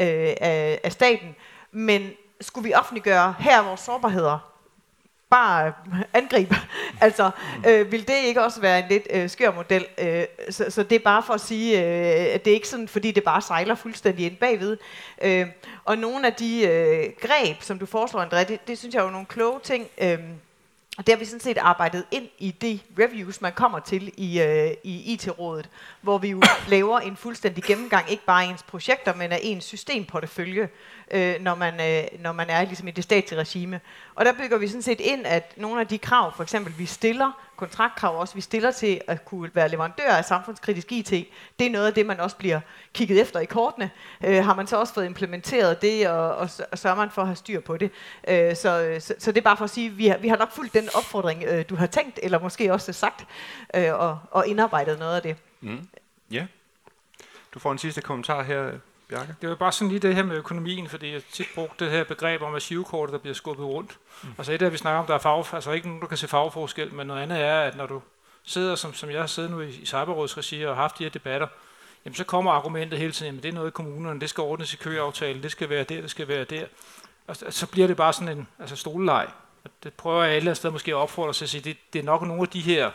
[0.00, 1.36] øh, af, af staten.
[1.72, 4.52] Men skulle vi offentliggøre her vores sårbarheder,
[5.32, 6.56] bare øh, angribe.
[7.00, 7.30] altså,
[7.66, 9.86] øh, vil det ikke også være en lidt øh, skør model?
[9.98, 12.88] Øh, så, så det er bare for at sige, øh, at det er ikke sådan,
[12.88, 14.76] fordi det bare sejler fuldstændig ind bagved.
[15.22, 15.46] Øh,
[15.84, 19.04] og nogle af de øh, greb, som du foreslår, André, det, det synes jeg er
[19.04, 19.88] jo nogle kloge ting.
[19.98, 20.18] Øh,
[20.98, 24.70] det har vi sådan set arbejdet ind i de reviews, man kommer til i, øh,
[24.84, 25.68] i IT-rådet,
[26.00, 29.64] hvor vi jo laver en fuldstændig gennemgang, ikke bare af ens projekter, men af ens
[29.64, 30.68] systemportefølje,
[31.10, 33.80] øh, når, man, øh, når man er ligesom i det statslige regime.
[34.14, 36.86] Og der bygger vi sådan set ind, at nogle af de krav, for eksempel vi
[36.86, 41.10] stiller, kontraktkrav også, vi stiller til at kunne være leverandør af samfundskritisk IT,
[41.58, 42.60] det er noget af det, man også bliver
[42.94, 43.90] kigget efter i kortene.
[44.24, 47.28] Øh, har man så også fået implementeret det, og, og, og sørger man for at
[47.28, 47.90] have styr på det.
[48.28, 50.36] Øh, så, så, så det er bare for at sige, at vi har, vi har
[50.36, 53.26] nok fulgt den opfordring, øh, du har tænkt, eller måske også sagt,
[53.76, 55.36] øh, og, og indarbejdet noget af det.
[55.60, 55.88] Mm.
[56.30, 56.46] Ja.
[57.54, 58.70] Du får en sidste kommentar her,
[59.12, 59.34] Bjarke?
[59.40, 62.04] Det var bare sådan lige det her med økonomien, fordi jeg tit brugte det her
[62.04, 63.98] begreb om, at der bliver skubbet rundt.
[64.22, 64.28] Mm.
[64.38, 66.28] Altså et af vi snakker om, der er fag, altså ikke nogen, der kan se
[66.28, 68.02] fagforskel, men noget andet er, at når du
[68.44, 71.10] sidder, som, som jeg har siddet nu i, i Cyberrådsregi og har haft de her
[71.10, 71.46] debatter,
[72.04, 74.74] jamen så kommer argumentet hele tiden, at det er noget i kommunerne, det skal ordnes
[74.74, 76.66] i køaftale, det skal være der, det skal være der.
[77.26, 79.26] Og så bliver det bare sådan en altså stoleleg.
[79.82, 81.98] Det prøver jeg et eller andet sted måske at opfordre sig at sige, det, det
[81.98, 82.90] er nok nogle af de her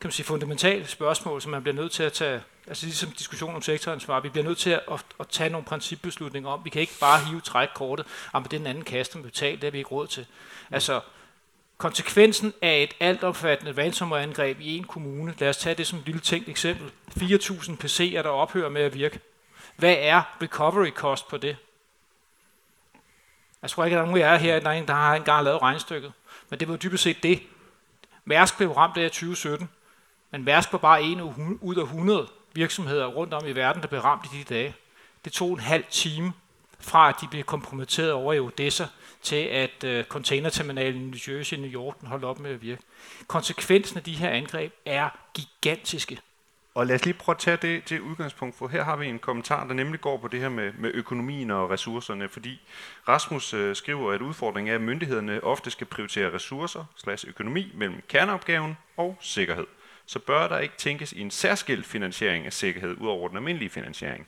[0.00, 3.54] kan man sige, fundamentale spørgsmål, som man bliver nødt til at tage, altså ligesom diskussion
[3.54, 6.80] om sektoransvar, vi bliver nødt til at, at, at tage nogle principbeslutninger om, vi kan
[6.80, 9.78] ikke bare hive trækkortet, om det er den anden kasse, der betaler, det har vi
[9.78, 10.26] ikke råd til.
[10.68, 10.74] Mm.
[10.74, 11.00] Altså,
[11.78, 16.20] konsekvensen af et altomfattende ransomware-angreb i en kommune, lad os tage det som et lille
[16.20, 19.20] tænkt eksempel, 4.000 PC'er, der ophører med at virke.
[19.76, 21.56] Hvad er recovery cost på det?
[23.62, 25.62] Jeg tror ikke, at der er nogen af jer her, der, der har engang lavet
[25.62, 26.12] regnstykket.
[26.50, 27.42] Men det var dybest set det.
[28.24, 29.68] Mærsk blev ramt af 2017.
[30.30, 31.20] Men Mærsk var bare en
[31.60, 34.74] ud af 100 virksomheder rundt om i verden, der blev ramt i de dage.
[35.24, 36.32] Det tog en halv time
[36.80, 38.84] fra, at de blev kompromitteret over i Odessa,
[39.22, 42.82] til at øh, containerterminalen i New Jersey og New York holdt op med at virke.
[43.26, 46.18] Konsekvensen af de her angreb er gigantiske.
[46.74, 49.18] Og lad os lige prøve at tage det til udgangspunkt, for her har vi en
[49.18, 52.60] kommentar, der nemlig går på det her med, med økonomien og ressourcerne, fordi
[53.08, 58.02] Rasmus øh, skriver, at udfordringen er, at myndighederne ofte skal prioritere ressourcer slash økonomi mellem
[58.08, 59.66] kerneopgaven og sikkerhed
[60.08, 63.70] så bør der ikke tænkes i en særskilt finansiering af sikkerhed, ud over den almindelige
[63.70, 64.26] finansiering.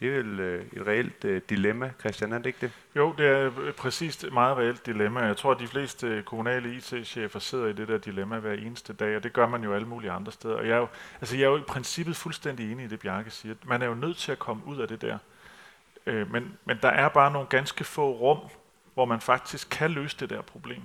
[0.00, 2.72] Det er vel øh, et reelt øh, dilemma, Christian, er det ikke det?
[2.96, 5.20] Jo, det er øh, præcis et meget reelt dilemma.
[5.20, 8.92] Jeg tror, at de fleste øh, kommunale IT-chefer sidder i det der dilemma hver eneste
[8.92, 10.54] dag, og det gør man jo alle mulige andre steder.
[10.54, 10.88] Og jeg er jo,
[11.20, 13.54] altså jeg er jo i princippet fuldstændig enig i det, Bjarke siger.
[13.64, 15.18] Man er jo nødt til at komme ud af det der.
[16.06, 18.38] Øh, men, men der er bare nogle ganske få rum,
[18.94, 20.82] hvor man faktisk kan løse det der problem.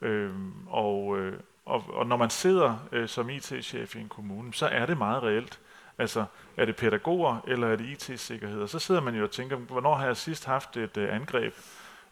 [0.00, 0.30] Øh,
[0.66, 4.86] og, øh, og, og når man sidder øh, som IT-chef i en kommune, så er
[4.86, 5.60] det meget reelt.
[5.98, 6.24] Altså,
[6.56, 8.62] er det pædagoger, eller er det IT-sikkerhed?
[8.62, 11.54] Og så sidder man jo og tænker, hvornår har jeg sidst haft et øh, angreb?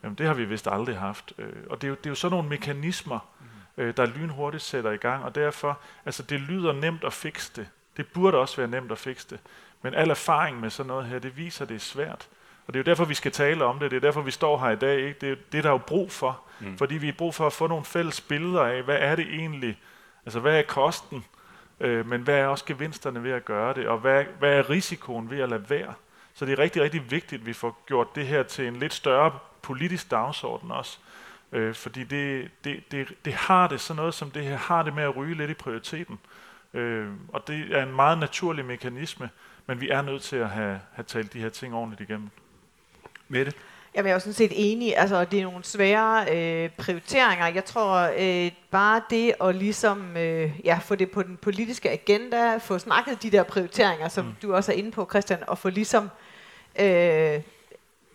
[0.02, 1.32] Jamen, det har vi vist aldrig haft.
[1.38, 3.18] Øh, og det er, jo, det er jo sådan nogle mekanismer,
[3.76, 7.68] øh, der lynhurtigt sætter i gang, og derfor, altså det lyder nemt at fikse det.
[7.96, 9.40] Det burde også være nemt at fikse det.
[9.82, 12.28] Men al erfaring med sådan noget her, det viser, at det er svært.
[12.66, 13.90] Og det er jo derfor, vi skal tale om det.
[13.90, 14.98] Det er derfor, vi står her i dag.
[14.98, 15.18] Ikke?
[15.20, 16.40] Det, er, det er der jo brug for.
[16.60, 16.78] Mm.
[16.78, 19.78] Fordi vi har brug for at få nogle fælles billeder af, hvad er det egentlig?
[20.24, 21.24] Altså, hvad er kosten?
[21.80, 23.88] Øh, men hvad er også gevinsterne ved at gøre det?
[23.88, 25.94] Og hvad, hvad er risikoen ved at lade være?
[26.34, 28.94] Så det er rigtig, rigtig vigtigt, at vi får gjort det her til en lidt
[28.94, 30.98] større politisk dagsorden også.
[31.52, 34.94] Øh, fordi det, det, det, det har det, sådan noget som det her, har det
[34.94, 36.18] med at ryge lidt i prioriteten.
[36.74, 39.30] Øh, og det er en meget naturlig mekanisme,
[39.66, 42.30] men vi er nødt til at have, have talt de her ting ordentligt igennem.
[43.28, 43.52] Mette?
[43.94, 44.96] Jamen, jeg er jo sådan set enig.
[44.96, 47.46] Altså, det er nogle svære øh, prioriteringer.
[47.46, 52.56] Jeg tror øh, bare det at ligesom øh, ja, få det på den politiske agenda,
[52.56, 54.32] få snakket de der prioriteringer, som mm.
[54.42, 56.10] du også er inde på, Christian, og få ligesom
[56.80, 57.40] øh,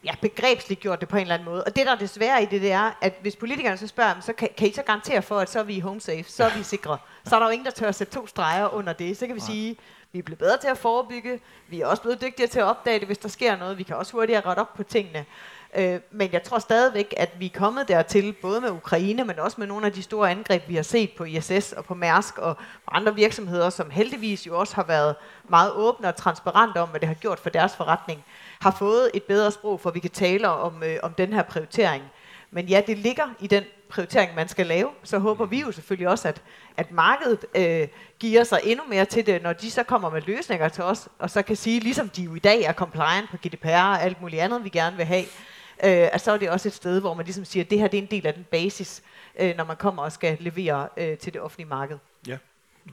[0.04, 1.64] ja, begrebsligt gjort det på en eller anden måde.
[1.64, 4.34] Og det, der er desværre i det, det er, at hvis politikerne så spørger så
[4.34, 6.64] kan, kan I så garantere for, at så er vi home safe, så er vi
[6.64, 6.98] sikre.
[7.26, 9.18] Så er der jo ingen, der tør at sætte to streger under det.
[9.18, 9.78] Så kan vi sige,
[10.12, 13.00] vi er blevet bedre til at forebygge, vi er også blevet dygtigere til at opdage
[13.00, 15.26] det, hvis der sker noget, vi kan også hurtigere rette op på tingene.
[15.76, 19.56] Øh, men jeg tror stadigvæk, at vi er kommet dertil, både med Ukraine, men også
[19.60, 22.58] med nogle af de store angreb, vi har set på ISS og på Mærsk og
[22.58, 25.16] på andre virksomheder, som heldigvis jo også har været
[25.50, 28.26] meget åbne og transparente om, hvad det har gjort for deres forretning,
[28.62, 32.04] har fået et bedre sprog, for vi kan tale om, øh, om den her prioritering.
[32.52, 34.90] Men ja, det ligger i den prioritering, man skal lave.
[35.04, 36.42] Så håber vi jo selvfølgelig også, at,
[36.78, 37.88] at markedet øh,
[38.20, 41.30] giver sig endnu mere til det, når de så kommer med løsninger til os, og
[41.30, 44.42] så kan sige, ligesom de jo i dag er compliant på GDPR og alt muligt
[44.42, 45.24] andet, vi gerne vil have,
[45.84, 47.88] øh, at så er det også et sted, hvor man ligesom siger, at det her
[47.88, 49.04] det er en del af den basis,
[49.40, 51.98] øh, når man kommer og skal levere øh, til det offentlige marked.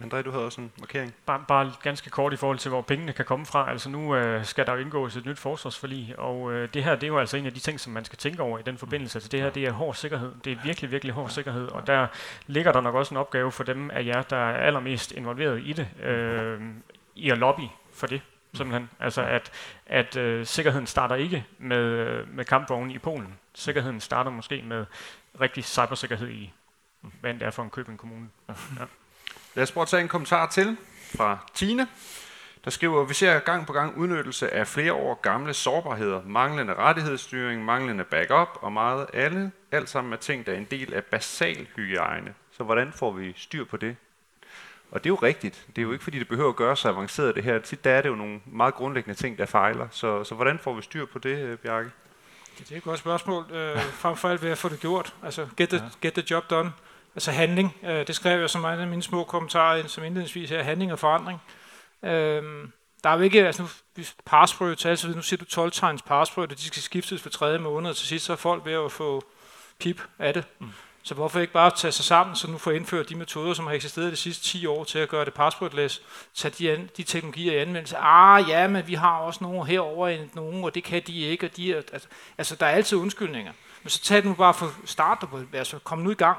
[0.00, 1.14] André, du havde også en markering.
[1.26, 3.70] Bare, bare ganske kort i forhold til, hvor pengene kan komme fra.
[3.70, 7.02] Altså nu øh, skal der jo indgås et nyt forsvarsforlig, og øh, det her det
[7.02, 9.16] er jo altså en af de ting, som man skal tænke over i den forbindelse.
[9.16, 10.32] Altså det her det er hård sikkerhed.
[10.44, 12.06] Det er virkelig, virkelig hård sikkerhed, og der
[12.46, 15.72] ligger der nok også en opgave for dem af jer, der er allermest involveret i
[15.72, 16.60] det, øh,
[17.14, 18.20] i at lobby for det
[18.54, 18.90] simpelthen.
[19.00, 19.52] Altså at,
[19.86, 23.38] at øh, sikkerheden starter ikke med, med kampvogne i Polen.
[23.54, 24.86] Sikkerheden starter måske med
[25.40, 26.52] rigtig cybersikkerhed i,
[27.20, 28.28] hvad det er for en Køben Kommune.
[28.48, 28.84] Ja.
[29.56, 30.76] Lad os prøve at tage en kommentar til
[31.16, 31.88] fra Tine,
[32.64, 37.64] der skriver, vi ser gang på gang udnyttelse af flere år gamle sårbarheder, manglende rettighedsstyring,
[37.64, 41.66] manglende backup og meget alle, alt sammen er ting, der er en del af basal
[41.76, 42.34] hygiejne.
[42.52, 43.96] Så hvordan får vi styr på det?
[44.90, 45.66] Og det er jo rigtigt.
[45.76, 47.58] Det er jo ikke, fordi det behøver at gøre så avanceret det her.
[47.58, 49.88] Tit der er det jo nogle meget grundlæggende ting, der fejler.
[49.90, 51.90] Så, så hvordan får vi styr på det, øh, Bjarke?
[52.58, 53.44] Det er et godt spørgsmål.
[53.52, 55.14] Øh, frem for alt ved at få det gjort.
[55.24, 56.72] Altså, get the, get the job done.
[57.16, 57.76] Altså handling.
[57.82, 60.62] Øh, det skrev jeg som en af mine små kommentarer, som indledningsvis her.
[60.62, 61.42] Handling og forandring.
[62.02, 62.68] Øh,
[63.04, 63.68] der er jo ikke, altså nu,
[64.26, 67.90] parsprøve til altså, nu siger du 12 tegns parsprøve, de skal skiftes for tredje måned,
[67.90, 69.24] og til sidst så er folk ved at få
[69.78, 70.44] pip af det.
[70.58, 70.68] Mm.
[71.02, 73.74] Så hvorfor ikke bare tage sig sammen, så nu får indført de metoder, som har
[73.74, 76.02] eksisteret de sidste 10 år til at gøre det passwordless,
[76.34, 77.96] tage de, an, de teknologier i anvendelse.
[77.96, 81.46] Ah ja, men vi har også nogle herover end nogen, og det kan de ikke,
[81.46, 83.52] og de er, altså, altså, der er altid undskyldninger.
[83.82, 86.38] Men så tag det nu bare for start, altså kom nu i gang.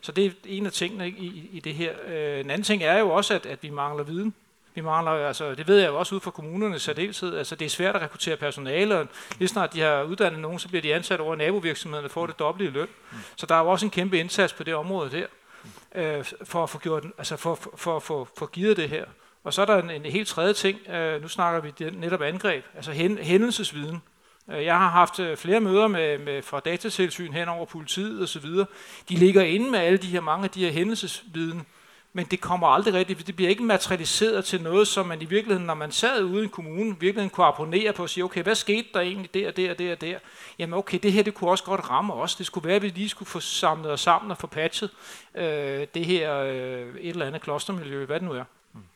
[0.00, 1.92] Så det er en af tingene i, i det her.
[2.06, 4.34] Øh, en anden ting er jo også, at, at vi mangler viden.
[4.74, 7.36] Vi mangler, altså, det ved jeg jo også ud fra kommunerne særdeleshed.
[7.36, 10.68] Altså, det er svært at rekruttere personale, og lige snart de har uddannet nogen, så
[10.68, 12.88] bliver de ansat over nabovirksomhederne og får det dobbelte løn.
[13.12, 13.18] Mm.
[13.36, 15.26] Så der er jo også en kæmpe indsats på det område der,
[15.94, 19.04] øh, for at få gjort, altså for, for, for, for, for givet det her.
[19.44, 20.88] Og så er der en, en helt tredje ting.
[20.88, 24.02] Øh, nu snakker vi netop angreb, altså hændelsesviden.
[24.50, 28.46] Øh, jeg har haft øh, flere møder med, med fra datatilsyn hen over politiet osv.
[29.08, 31.66] De ligger inde med alle de her mange af de her hændelsesviden,
[32.16, 35.66] men det kommer aldrig rigtigt, det bliver ikke materialiseret til noget, som man i virkeligheden,
[35.66, 38.54] når man sad ude i en kommune, virkelig kunne abonnere på og sige, okay, hvad
[38.54, 40.18] skete der egentlig der, der, der, der?
[40.58, 42.36] Jamen okay, det her, det kunne også godt ramme os.
[42.36, 44.90] Det skulle være, at vi lige skulle få samlet os sammen og få patchet
[45.34, 48.44] øh, det her øh, et eller andet klostermiljø, hvad det nu er.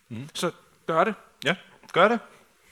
[0.08, 0.28] Mm.
[0.34, 0.50] Så
[0.86, 1.14] gør det.
[1.44, 1.54] Ja,
[1.92, 2.20] gør det.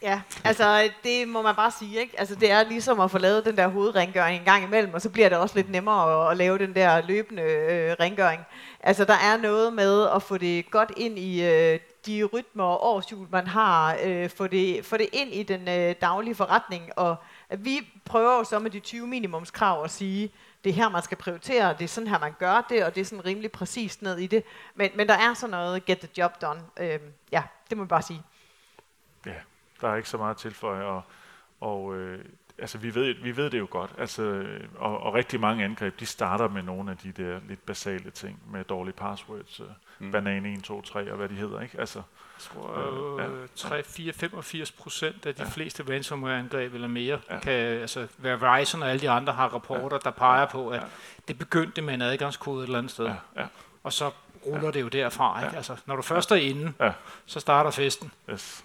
[0.03, 2.21] Ja, altså det må man bare sige, ikke?
[2.21, 5.11] Altså det er ligesom at få lavet den der hovedrengøring en gang imellem, og så
[5.11, 8.43] bliver det også lidt nemmere at, at lave den der løbende øh, rengøring.
[8.81, 12.85] Altså der er noget med at få det godt ind i øh, de rytmer og
[12.85, 17.17] årshjul, man har, øh, få, det, få det ind i den øh, daglige forretning, og
[17.49, 20.33] at vi prøver jo så med de 20 minimumskrav at sige,
[20.65, 23.01] det er her, man skal prioritere, det er sådan her, man gør det, og det
[23.01, 24.45] er sådan rimelig præcist ned i det.
[24.75, 26.61] Men, men der er sådan noget, get the job done.
[26.77, 26.99] Øh,
[27.33, 28.23] ja, det må man bare sige.
[29.27, 29.33] Ja,
[29.81, 31.03] der er ikke så meget til og,
[31.61, 32.25] og øh,
[32.59, 34.45] altså vi ved, vi ved det jo godt, altså,
[34.79, 38.43] og, og rigtig mange angreb, de starter med nogle af de der lidt basale ting,
[38.51, 39.67] med dårlige passwords, øh,
[39.99, 40.13] mm.
[40.13, 41.81] banan 1, 2, 3 og hvad de hedder, ikke?
[41.81, 43.47] Altså, jeg tror, øh, ja.
[43.57, 45.49] 3, 4, 85 procent af de ja.
[45.49, 47.39] fleste ransomware-angreb eller mere, ja.
[47.39, 50.11] kan, altså Verizon og alle de andre har rapporter, ja.
[50.11, 50.87] der peger på, at ja.
[51.29, 53.05] det begyndte med en adgangskode et eller andet sted.
[53.05, 53.15] Ja.
[53.37, 53.47] Ja.
[53.83, 54.11] Og så
[54.47, 54.71] ruller ja.
[54.71, 55.41] det jo derfra.
[55.41, 55.51] Ikke?
[55.51, 55.57] Ja.
[55.57, 56.93] Altså, når du først er inde, ja.
[57.27, 58.13] så starter festen.
[58.31, 58.65] Yes.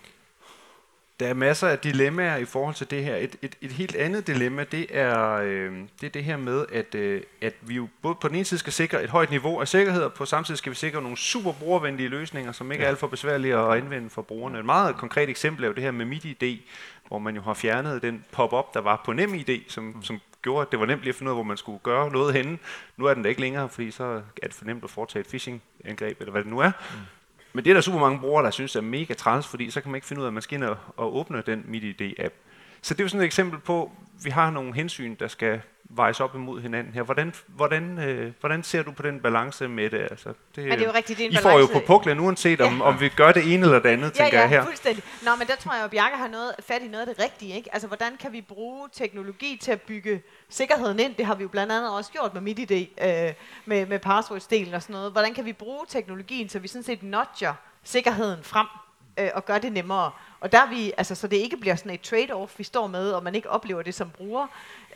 [1.22, 3.16] Der er masser af dilemmaer i forhold til det her.
[3.16, 6.96] Et, et, et helt andet dilemma, det er, øh, det er det her med, at,
[6.96, 9.68] øh, at vi jo både på den ene side skal sikre et højt niveau af
[9.68, 12.86] sikkerhed, og på samme tid skal vi sikre nogle super brugervenlige løsninger, som ikke ja.
[12.86, 14.60] er alt for besværlige at anvende for brugerne.
[14.60, 16.58] Et meget konkret eksempel er jo det her med MitID,
[17.08, 20.04] hvor man jo har fjernet den pop-up, der var på NemID, som, mm.
[20.04, 22.12] som gjorde, at det var nemt lige at finde ud af, hvor man skulle gøre
[22.12, 22.58] noget henne.
[22.98, 24.04] Nu er den der ikke længere, fordi så
[24.44, 26.72] er det for nemt at foretage et phishing-angreb, eller hvad det nu er.
[26.92, 26.98] Mm.
[27.54, 29.92] Men det er der super mange brugere, der synes er mega træls, fordi så kan
[29.92, 32.34] man ikke finde ud af, at man skal ind og, og åbne den MidiD-app
[32.82, 33.92] så det er jo sådan et eksempel på,
[34.24, 35.62] vi har nogle hensyn, der skal
[35.94, 37.02] vejes op imod hinanden her.
[37.04, 40.02] Hvordan, hvordan, øh, hvordan ser du på den balance med det?
[40.02, 41.74] Altså, det, Ja, det er jo rigtigt, det er en I får jo balance.
[41.74, 42.84] på puklen, uanset om, Ja.
[42.84, 44.64] om vi gør det ene eller det andet, Ja, tænker ja, jeg her.
[44.64, 45.04] fuldstændig.
[45.26, 47.56] Nå, men der tror jeg, at Bjarke har noget, fat i noget af det rigtige.
[47.56, 47.70] Ikke?
[47.74, 51.16] Altså, hvordan kan vi bruge teknologi til at bygge sikkerheden ind?
[51.16, 53.34] Det har vi jo blandt andet også gjort med MitID, øh,
[53.66, 55.12] med, med passwords-delen og sådan noget.
[55.12, 58.68] Hvordan kan vi bruge teknologien, så vi sådan set nudger sikkerheden frem
[59.20, 60.12] øh, og gør det nemmere?
[60.42, 63.12] Og der er vi, altså, så det ikke bliver sådan et trade-off, vi står med,
[63.12, 64.48] og man ikke oplever det som bruger.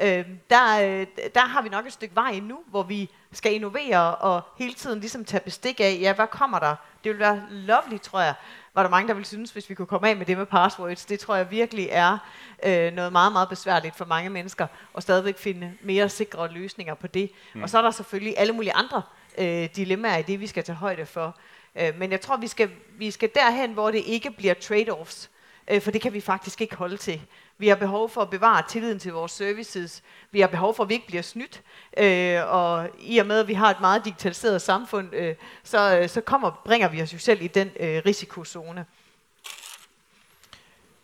[0.02, 4.16] Øh, der, øh, der har vi nok et stykke vej endnu, hvor vi skal innovere
[4.16, 6.76] og hele tiden ligesom tage bestik af, ja, hvad kommer der?
[7.04, 8.34] Det vil være lovely, tror jeg,
[8.74, 11.06] var der mange, der ville synes, hvis vi kunne komme af med det med passwords.
[11.06, 12.18] Det tror jeg virkelig er
[12.66, 17.08] øh, noget meget, meget besværligt for mange mennesker, og stadigvæk finde mere sikre løsninger på
[17.08, 17.32] det.
[17.54, 17.64] Mm.
[17.64, 19.02] Og så er der selvfølgelig alle mulige andre
[19.38, 21.38] øh, dilemmaer i det, vi skal tage højde for.
[21.76, 25.30] Øh, men jeg tror, vi skal, vi skal derhen, hvor det ikke bliver trade-offs,
[25.68, 27.22] øh, for det kan vi faktisk ikke holde til.
[27.58, 30.04] Vi har behov for at bevare tilliden til vores services.
[30.32, 31.62] Vi har behov for, at vi ikke bliver snydt.
[31.98, 36.10] Øh, og i og med, at vi har et meget digitaliseret samfund, øh, så, øh,
[36.10, 38.86] så kommer, bringer vi os jo selv i den øh, risikozone.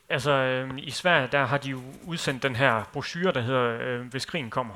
[0.10, 4.02] Altså, øh, i Sverige, der har de jo udsendt den her brochure, der hedder øh,
[4.02, 4.74] Hvis krigen kommer.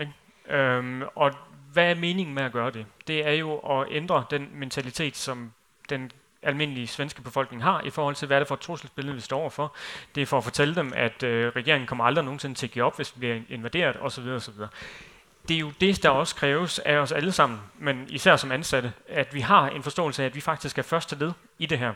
[0.00, 0.12] Ikke?
[0.48, 1.32] Øhm, og
[1.72, 2.86] hvad er meningen med at gøre det?
[3.06, 5.52] Det er jo at ændre den mentalitet, som
[5.88, 9.20] den almindelige svenske befolkning har i forhold til, hvad er det for et trusselsbillede, vi
[9.20, 9.76] står overfor.
[10.14, 12.84] Det er for at fortælle dem, at øh, regeringen kommer aldrig nogensinde til at give
[12.84, 14.28] op, hvis vi bliver invaderet osv.
[14.28, 14.54] osv.
[15.48, 18.92] Det er jo det, der også kræves af os alle sammen, men især som ansatte,
[19.08, 21.92] at vi har en forståelse af, at vi faktisk er første led i det her.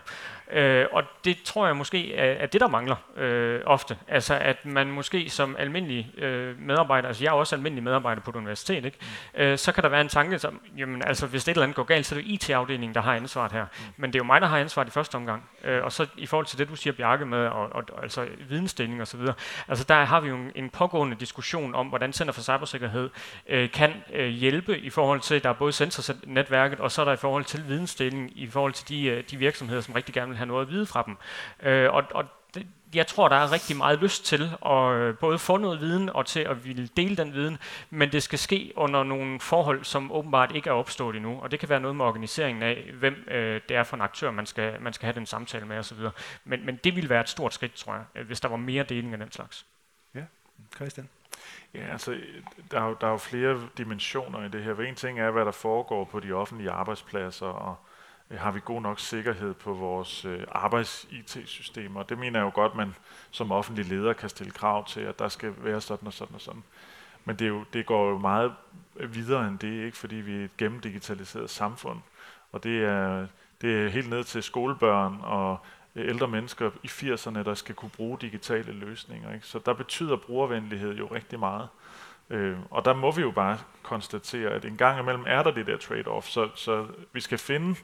[0.52, 3.96] Øh, og det tror jeg måske er, er det, der mangler øh, ofte.
[4.08, 8.30] Altså at man måske som almindelig øh, medarbejder, altså jeg er også almindelig medarbejder på
[8.30, 8.98] et universitet, ikke?
[9.34, 9.40] Mm.
[9.40, 11.76] Øh, så kan der være en tanke som, jamen altså hvis det et eller andet
[11.76, 13.64] går galt, så er det IT-afdelingen, der har ansvaret her.
[13.64, 13.84] Mm.
[13.96, 15.50] Men det er jo mig, der har ansvaret i første omgang.
[15.64, 19.00] Øh, og så i forhold til det, du siger, Bjarke, med og, og, altså vidensdeling
[19.00, 19.34] og så videre,
[19.68, 23.10] altså der har vi jo en, en pågående diskussion om, hvordan Center for Cybersikkerhed
[23.48, 27.12] øh, kan øh, hjælpe i forhold til, der er både sensornetværket, og så er der
[27.12, 30.36] i forhold til vidensdeling, i forhold til de, øh, de virksomheder, som rigtig gerne vil
[30.36, 31.16] have noget at vide fra dem.
[31.62, 35.38] Øh, og, og det, jeg tror, der er rigtig meget lyst til at øh, både
[35.38, 37.58] få noget viden og til at ville dele den viden,
[37.90, 41.40] men det skal ske under nogle forhold, som åbenbart ikke er opstået endnu.
[41.42, 44.30] Og det kan være noget med organiseringen af, hvem øh, det er for en aktør,
[44.30, 45.98] man skal, man skal have den samtale med osv.
[46.44, 48.82] Men, men det ville være et stort skridt, tror jeg, øh, hvis der var mere
[48.82, 49.66] deling af den slags.
[50.74, 51.08] Christian?
[51.74, 52.16] Ja, altså,
[52.70, 54.74] der er, jo, der er jo flere dimensioner i det her.
[54.74, 57.89] En ting er, hvad der foregår på de offentlige arbejdspladser, og øh,
[58.38, 62.02] har vi god nok sikkerhed på vores øh, arbejds-IT-systemer.
[62.02, 62.94] Det mener jeg jo godt, man
[63.30, 66.40] som offentlig leder kan stille krav til, at der skal være sådan og sådan og
[66.40, 66.62] sådan.
[67.24, 68.52] Men det, er jo, det går jo meget
[68.94, 69.96] videre end det, ikke?
[69.96, 71.98] fordi vi er et gennemdigitaliseret samfund.
[72.52, 73.26] Og det er,
[73.60, 75.58] det er helt ned til skolebørn og
[75.96, 79.34] ældre mennesker i 80'erne, der skal kunne bruge digitale løsninger.
[79.34, 79.46] Ikke?
[79.46, 81.68] Så der betyder brugervenlighed jo rigtig meget.
[82.30, 85.66] Øh, og der må vi jo bare konstatere, at en gang imellem er der det
[85.66, 87.76] der trade-off, så, så vi skal finde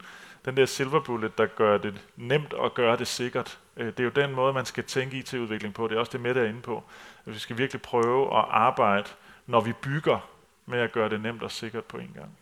[0.46, 3.59] den der silver bullet, der gør det nemt og gøre det sikkert.
[3.76, 5.88] Øh, det er jo den måde, man skal tænke IT-udvikling på.
[5.88, 6.85] Det er også det med der inde på.
[7.26, 9.09] At vi skal virkelig prøve at arbejde,
[9.46, 10.30] når vi bygger,
[10.66, 12.38] med at gøre det nemt og sikkert på en gang.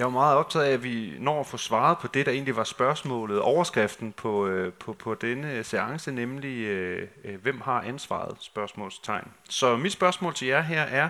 [0.00, 2.56] Jeg er meget optaget af, at vi når at få svaret på det, der egentlig
[2.56, 8.36] var spørgsmålet, overskriften på, øh, på, på denne seance, nemlig øh, øh hvem har ansvaret?
[8.40, 9.28] Spørgsmålstegn.
[9.48, 11.08] Så mit spørgsmål til jer her er,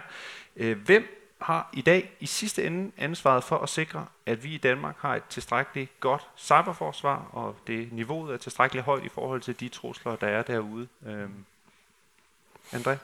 [0.56, 4.58] øh, hvem har i dag i sidste ende ansvaret for at sikre, at vi i
[4.58, 9.60] Danmark har et tilstrækkeligt godt cyberforsvar, og det niveauet er tilstrækkeligt højt i forhold til
[9.60, 10.88] de trusler, der er derude?
[11.06, 11.28] Øh,
[12.72, 12.96] André?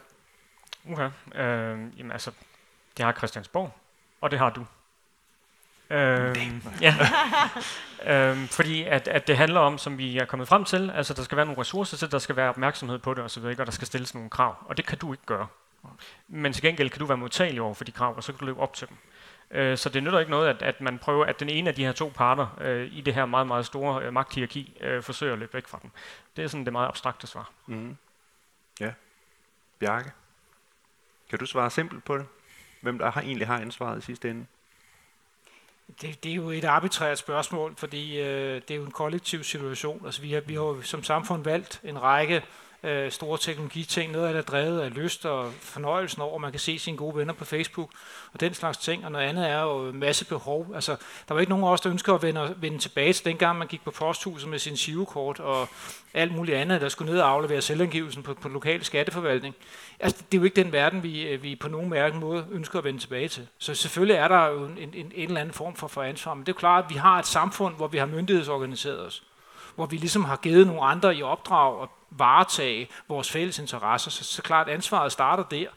[0.92, 1.11] Okay.
[1.35, 2.31] Øh, jamen altså,
[2.96, 3.72] det har Christiansborg,
[4.20, 4.66] og det har du.
[5.90, 6.37] Øh,
[6.81, 6.94] ja.
[8.31, 11.22] øh, fordi at, at det handler om, som vi er kommet frem til, altså der
[11.22, 13.62] skal være nogle ressourcer til, der skal være opmærksomhed på det osv., ikke?
[13.62, 15.46] og der skal stilles nogle krav, og det kan du ikke gøre.
[16.29, 18.44] Men til gengæld kan du være modtagelig over for de krav, og så kan du
[18.44, 18.96] leve op til dem.
[19.51, 21.85] Øh, så det nytter ikke noget, at, at man prøver, at den ene af de
[21.85, 25.38] her to parter øh, i det her meget, meget store øh, magthierarki øh, forsøger at
[25.38, 25.90] løbe væk fra dem.
[26.37, 27.51] Det er sådan det meget abstrakte svar.
[27.66, 27.96] Mm.
[28.81, 28.92] Ja.
[29.79, 30.12] Bjarke?
[31.31, 32.27] Kan du svare simpelt på det?
[32.81, 34.46] Hvem der har, egentlig har ansvaret i sidste ende?
[36.01, 40.07] Det, det er jo et arbitrært spørgsmål, fordi øh, det er jo en kollektiv situation.
[40.07, 42.42] Altså, vi, har, vi har jo som samfund valgt en række øh,
[42.87, 44.12] Øh, store teknologiting.
[44.12, 46.96] Noget af det er drevet af lyst og fornøjelsen over, at man kan se sine
[46.96, 47.90] gode venner på Facebook
[48.33, 49.05] og den slags ting.
[49.05, 50.66] Og noget andet er jo en masse behov.
[50.75, 50.96] Altså,
[51.29, 53.68] der var ikke nogen af os, der ønsker at vende, vende tilbage til dengang, man
[53.68, 55.68] gik på posthuset med sin sivekort og
[56.14, 59.55] alt muligt andet, der skulle ned og aflevere selvangivelsen på, på lokal skatteforvaltning.
[60.00, 62.79] Altså, det er jo ikke den verden, vi, øh, vi på nogen mærken måde ønsker
[62.79, 63.48] at vende tilbage til.
[63.58, 66.40] Så selvfølgelig er der jo en, en, en eller anden form for, for ansvar, men
[66.40, 69.23] det er jo klart, at vi har et samfund, hvor vi har myndighedsorganiseret os,
[69.75, 74.11] hvor vi ligesom har givet nogle andre i opdrag at varetage vores fælles interesser.
[74.11, 75.69] Så, så klart, ansvaret starter der,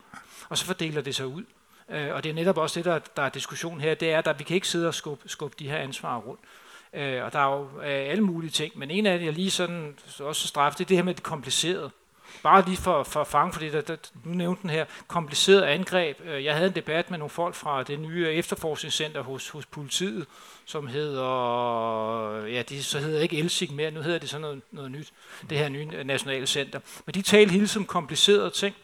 [0.49, 1.43] og så fordeler det sig ud.
[1.89, 4.39] Øh, og det er netop også det, der, der er diskussion her, det er, at
[4.39, 6.41] vi kan ikke sidde og skubbe, skubbe de her ansvar rundt.
[6.93, 9.51] Øh, og der er jo øh, alle mulige ting, men en af det, jeg lige
[9.51, 11.91] sådan også straffe, det er det her med det komplicerede.
[12.43, 16.21] Bare lige for, for at fange, fordi der, der, nu nævnte den her kompliceret angreb.
[16.25, 20.27] Øh, jeg havde en debat med nogle folk fra det nye efterforskningscenter hos, hos politiet,
[20.65, 24.91] som hedder, ja, det så hedder ikke Elsig mere, nu hedder det sådan noget, noget
[24.91, 25.13] nyt,
[25.49, 26.79] det her nye nationale center.
[27.05, 28.75] Men de taler hele tiden om komplicerede ting.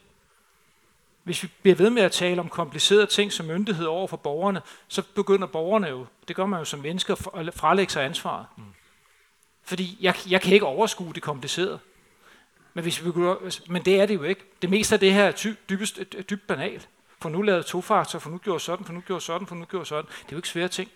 [1.23, 4.61] Hvis vi bliver ved med at tale om komplicerede ting som myndighed over for borgerne,
[4.87, 8.45] så begynder borgerne jo, det gør man jo som mennesker, at frelægge sig ansvaret.
[8.57, 8.63] Mm.
[9.63, 11.79] Fordi jeg, jeg kan ikke overskue det komplicerede.
[12.75, 13.11] Men, hvis vi,
[13.67, 14.41] men det er det jo ikke.
[14.61, 15.99] Det meste af det her er ty, dybest,
[16.29, 16.89] dybt banalt.
[17.21, 19.65] For nu lavede to faktor, for nu gjorde sådan, for nu gjorde sådan, for nu
[19.65, 20.05] gjorde sådan.
[20.05, 20.91] Det er jo ikke svære ting.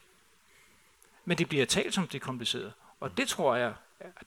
[1.25, 2.71] Men det bliver talt som det komplicerede.
[2.99, 3.73] Og det tror jeg,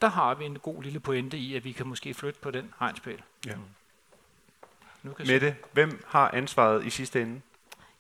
[0.00, 2.74] der har vi en god lille pointe i, at vi kan måske flytte på den
[2.78, 3.22] hegnspæl.
[3.46, 3.52] Ja.
[5.02, 7.40] Nu kan Mette, hvem har ansvaret i sidste ende?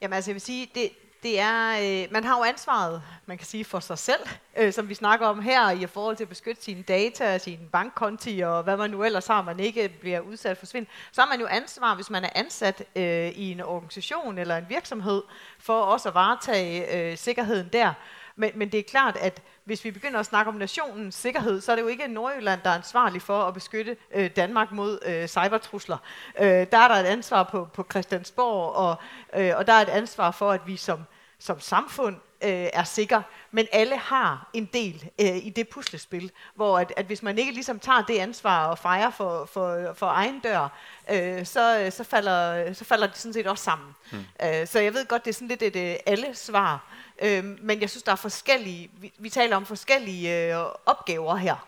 [0.00, 0.90] Jamen altså, jeg vil sige, det,
[1.22, 4.20] det er, øh, man har jo ansvaret, man kan sige, for sig selv,
[4.56, 8.40] øh, som vi snakker om her, i forhold til at beskytte sine data, sine bankkonti
[8.40, 10.86] og hvad man nu ellers har, man ikke bliver udsat for svind.
[11.12, 14.66] Så har man jo ansvar, hvis man er ansat øh, i en organisation eller en
[14.68, 15.22] virksomhed,
[15.58, 17.94] for også at varetage øh, sikkerheden der.
[18.36, 21.72] Men, men det er klart, at hvis vi begynder at snakke om nationens sikkerhed, så
[21.72, 25.28] er det jo ikke Nordjylland, der er ansvarlig for at beskytte øh, Danmark mod øh,
[25.28, 25.96] cybertrusler.
[26.38, 28.96] Øh, der er der et ansvar på, på Christiansborg, og,
[29.34, 31.00] øh, og der er et ansvar for, at vi som,
[31.42, 33.22] som samfund øh, er sikre.
[33.50, 37.52] Men alle har en del øh, i det puslespil, hvor at, at hvis man ikke
[37.52, 40.68] ligesom tager det ansvar og fejrer for, for, for egen dør,
[41.10, 43.94] øh, så, så, falder, så falder det sådan set også sammen.
[44.10, 44.24] Hmm.
[44.42, 46.86] Øh, så jeg ved godt, det er sådan lidt et øh, alle-svar.
[47.22, 51.66] Øh, men jeg synes, der er forskellige, vi, vi taler om forskellige øh, opgaver her.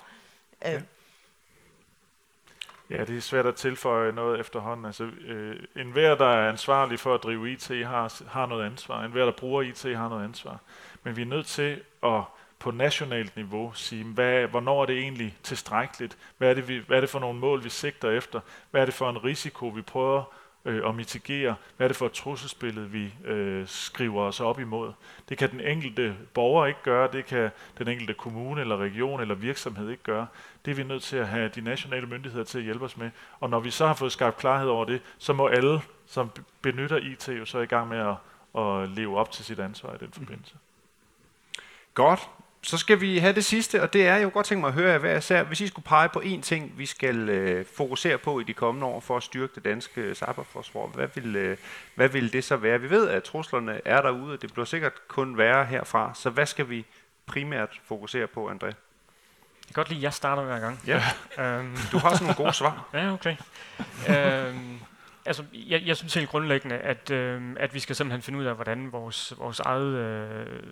[0.67, 0.73] Øh.
[0.73, 0.81] Ja.
[2.91, 4.87] Ja, det er svært at tilføje noget efterhånden.
[4.87, 9.05] Altså, øh, en hver, der er ansvarlig for at drive IT, har, har noget ansvar.
[9.05, 10.61] En hver, der bruger IT, har noget ansvar.
[11.03, 12.23] Men vi er nødt til at
[12.59, 16.19] på nationalt niveau sige, hvad, hvornår er det egentlig tilstrækkeligt?
[16.39, 18.41] Hvad er, det, vi, hvad er det for nogle mål, vi sigter efter?
[18.71, 20.25] Hvad er det for en risiko, vi prøver
[20.65, 21.55] øh, og mitigere?
[21.77, 24.93] Hvad er det for et trusselsbillede, vi øh, skriver os op imod?
[25.29, 29.35] Det kan den enkelte borger ikke gøre, det kan den enkelte kommune eller region eller
[29.35, 30.27] virksomhed ikke gøre.
[30.65, 33.11] Det er vi nødt til at have de nationale myndigheder til at hjælpe os med.
[33.41, 36.31] Og når vi så har fået skabt klarhed over det, så må alle, som
[36.63, 38.17] benytter IT, jo så i gang med at,
[38.63, 40.57] at leve op til sit ansvar i den forbindelse.
[41.95, 42.21] Godt
[42.65, 44.99] så skal vi have det sidste, og det er jo godt tænkt mig at høre
[44.99, 48.45] hvad især, hvis I skulle pege på én ting, vi skal øh, fokusere på i
[48.45, 50.87] de kommende år for at styrke det danske cyberforsvar.
[50.87, 51.57] Hvad vil, øh,
[51.95, 52.81] hvad vil det så være?
[52.81, 56.13] Vi ved, at truslerne er derude, og det bliver sikkert kun være herfra.
[56.15, 56.85] Så hvad skal vi
[57.27, 58.67] primært fokusere på, André?
[58.67, 58.75] Jeg
[59.67, 60.81] kan godt lide, at jeg starter hver gang.
[60.87, 61.03] Ja.
[61.45, 61.77] øhm.
[61.93, 62.89] Du har sådan nogle gode svar.
[62.95, 63.37] ja, okay.
[64.09, 64.79] øhm,
[65.27, 68.55] altså, jeg, jeg synes helt grundlæggende, at, øh, at vi skal simpelthen finde ud af,
[68.55, 70.63] hvordan vores, vores eget øh,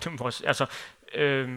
[0.18, 0.66] vores, altså,
[1.14, 1.50] øh,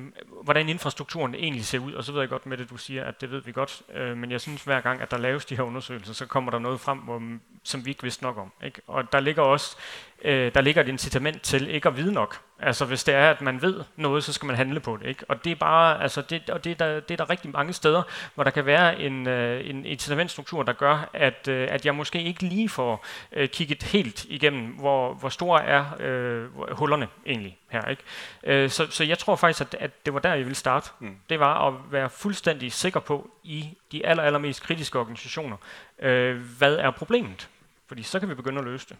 [0.43, 3.21] hvordan infrastrukturen egentlig ser ud, og så ved jeg godt med det, du siger, at
[3.21, 5.63] det ved vi godt, øh, men jeg synes hver gang, at der laves de her
[5.63, 7.21] undersøgelser, så kommer der noget frem, hvor,
[7.63, 8.51] som vi ikke vidste nok om.
[8.63, 8.81] Ikke?
[8.87, 9.77] Og der ligger også
[10.25, 12.41] øh, der ligger et incitament til ikke at vide nok.
[12.59, 15.07] Altså hvis det er, at man ved noget, så skal man handle på det.
[15.07, 15.25] Ikke?
[15.27, 17.73] Og det er bare, altså det, og det er, der, det er der rigtig mange
[17.73, 18.03] steder,
[18.35, 22.23] hvor der kan være en, øh, en incitamentstruktur, der gør, at, øh, at jeg måske
[22.23, 27.85] ikke lige får øh, kigget helt igennem, hvor, hvor store er øh, hullerne egentlig her.
[27.89, 28.03] Ikke?
[28.43, 30.89] Øh, så, så jeg tror faktisk, at, at det var der, jeg ville starte.
[30.99, 31.15] Mm.
[31.29, 35.57] Det var at være fuldstændig sikker på i de aller, allermest kritiske organisationer,
[35.99, 37.49] øh, hvad er problemet?
[37.87, 38.97] Fordi så kan vi begynde at løse det.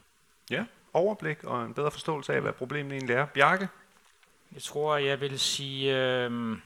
[0.49, 0.63] Ja
[0.95, 3.25] overblik og en bedre forståelse af, hvad problemet egentlig er.
[3.25, 3.67] Bjarke?
[4.53, 6.57] Jeg tror, jeg vil sige øh,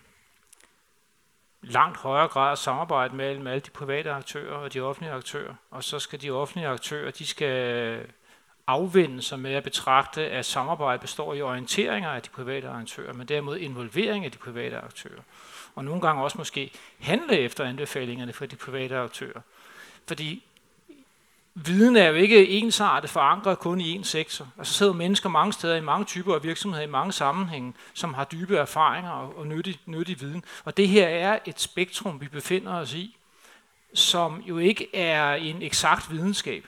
[1.62, 5.54] langt højere grad samarbejde mellem alle de private aktører og de offentlige aktører.
[5.72, 8.06] Og så skal de offentlige aktører, de skal
[8.68, 13.28] afvende sig med at betragte, at samarbejde består i orienteringer af de private aktører, men
[13.28, 15.22] derimod involvering af de private aktører.
[15.76, 19.42] Og nogle gange også måske handle efter anbefalingerne fra de private aktører.
[20.08, 20.44] Fordi
[21.66, 24.48] viden er jo ikke ensartet forankret kun i en sektor.
[24.58, 28.24] Altså sidder mennesker mange steder i mange typer af virksomheder, i mange sammenhænge, som har
[28.24, 30.44] dybe erfaringer og, og nyttig, nyttig viden.
[30.66, 33.18] Og det her er et spektrum, vi befinder os i,
[33.94, 36.68] som jo ikke er en eksakt videnskab.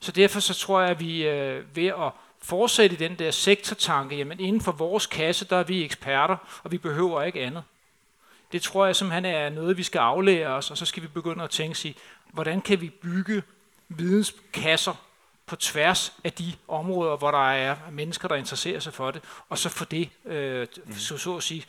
[0.00, 2.12] Så derfor så tror jeg, at vi øh, ved at
[2.42, 6.72] fortsætte i den der sektortanke, jamen inden for vores kasse, der er vi eksperter, og
[6.72, 7.62] vi behøver ikke andet.
[8.52, 11.44] Det tror jeg simpelthen er noget, vi skal aflære os, og så skal vi begynde
[11.44, 11.94] at tænke sig,
[12.32, 13.42] hvordan kan vi bygge
[13.90, 14.94] videnskasser
[15.46, 19.58] på tværs af de områder, hvor der er mennesker, der interesserer sig for det, og
[19.58, 20.92] så få det, øh, mm.
[20.92, 21.64] så, så at sige,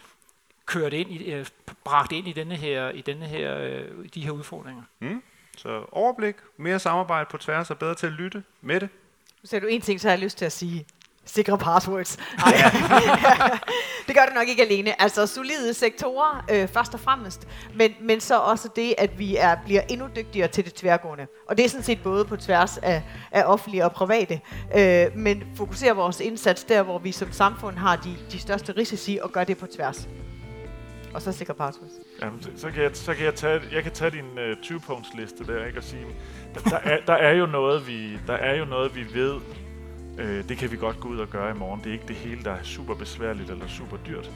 [0.66, 1.46] kørt ind i, øh,
[1.84, 4.84] bragt ind i denne her, i denne her, øh, de her udfordringer.
[5.00, 5.24] Mm.
[5.58, 8.90] Så overblik, mere samarbejde på tværs og bedre til at lytte med det.
[9.44, 10.86] Så er du en ting, så har jeg lyst til at sige,
[11.26, 12.18] sikre passwords.
[14.08, 15.02] Det gør det nok ikke alene.
[15.02, 19.56] Altså solide sektorer øh, først og fremmest, men, men så også det, at vi er,
[19.66, 21.28] bliver endnu dygtigere til det tværgående.
[21.50, 24.42] Og det er sådan set både på tværs af, af offentlige og private,
[24.78, 29.20] øh, men fokuserer vores indsats der, hvor vi som samfund har de, de største risici,
[29.22, 30.08] og gør det på tværs.
[31.14, 31.92] Og så sikre passwords.
[32.22, 35.18] Jamen, så, så, kan jeg, så kan jeg tage, jeg kan tage din uh, 20-punkts
[35.20, 36.06] liste der, ikke, og sige,
[36.56, 39.40] der, der, er, der, er jo noget, vi, der er jo noget, vi ved,
[40.18, 41.82] øh, det kan vi godt gå ud og gøre i morgen.
[41.84, 44.32] Det er ikke det hele, der er super besværligt eller super dyrt,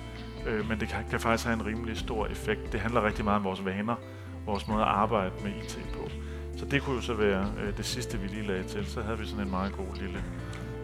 [0.48, 2.72] øh, men det kan, kan faktisk have en rimelig stor effekt.
[2.72, 3.96] Det handler rigtig meget om vores vaner,
[4.46, 6.10] vores måde at arbejde med IT på.
[6.58, 8.86] Så det kunne jo så være øh, det sidste, vi lige lagde til.
[8.86, 10.24] Så havde vi sådan en meget god lille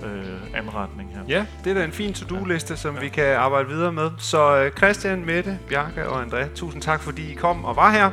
[0.05, 1.21] øh, anretning her.
[1.27, 3.01] Ja, det er da en fin to-do-liste, som ja.
[3.01, 4.11] vi kan arbejde videre med.
[4.17, 8.11] Så øh, Christian, Mette, Bjarke og André, tusind tak, fordi I kom og var her.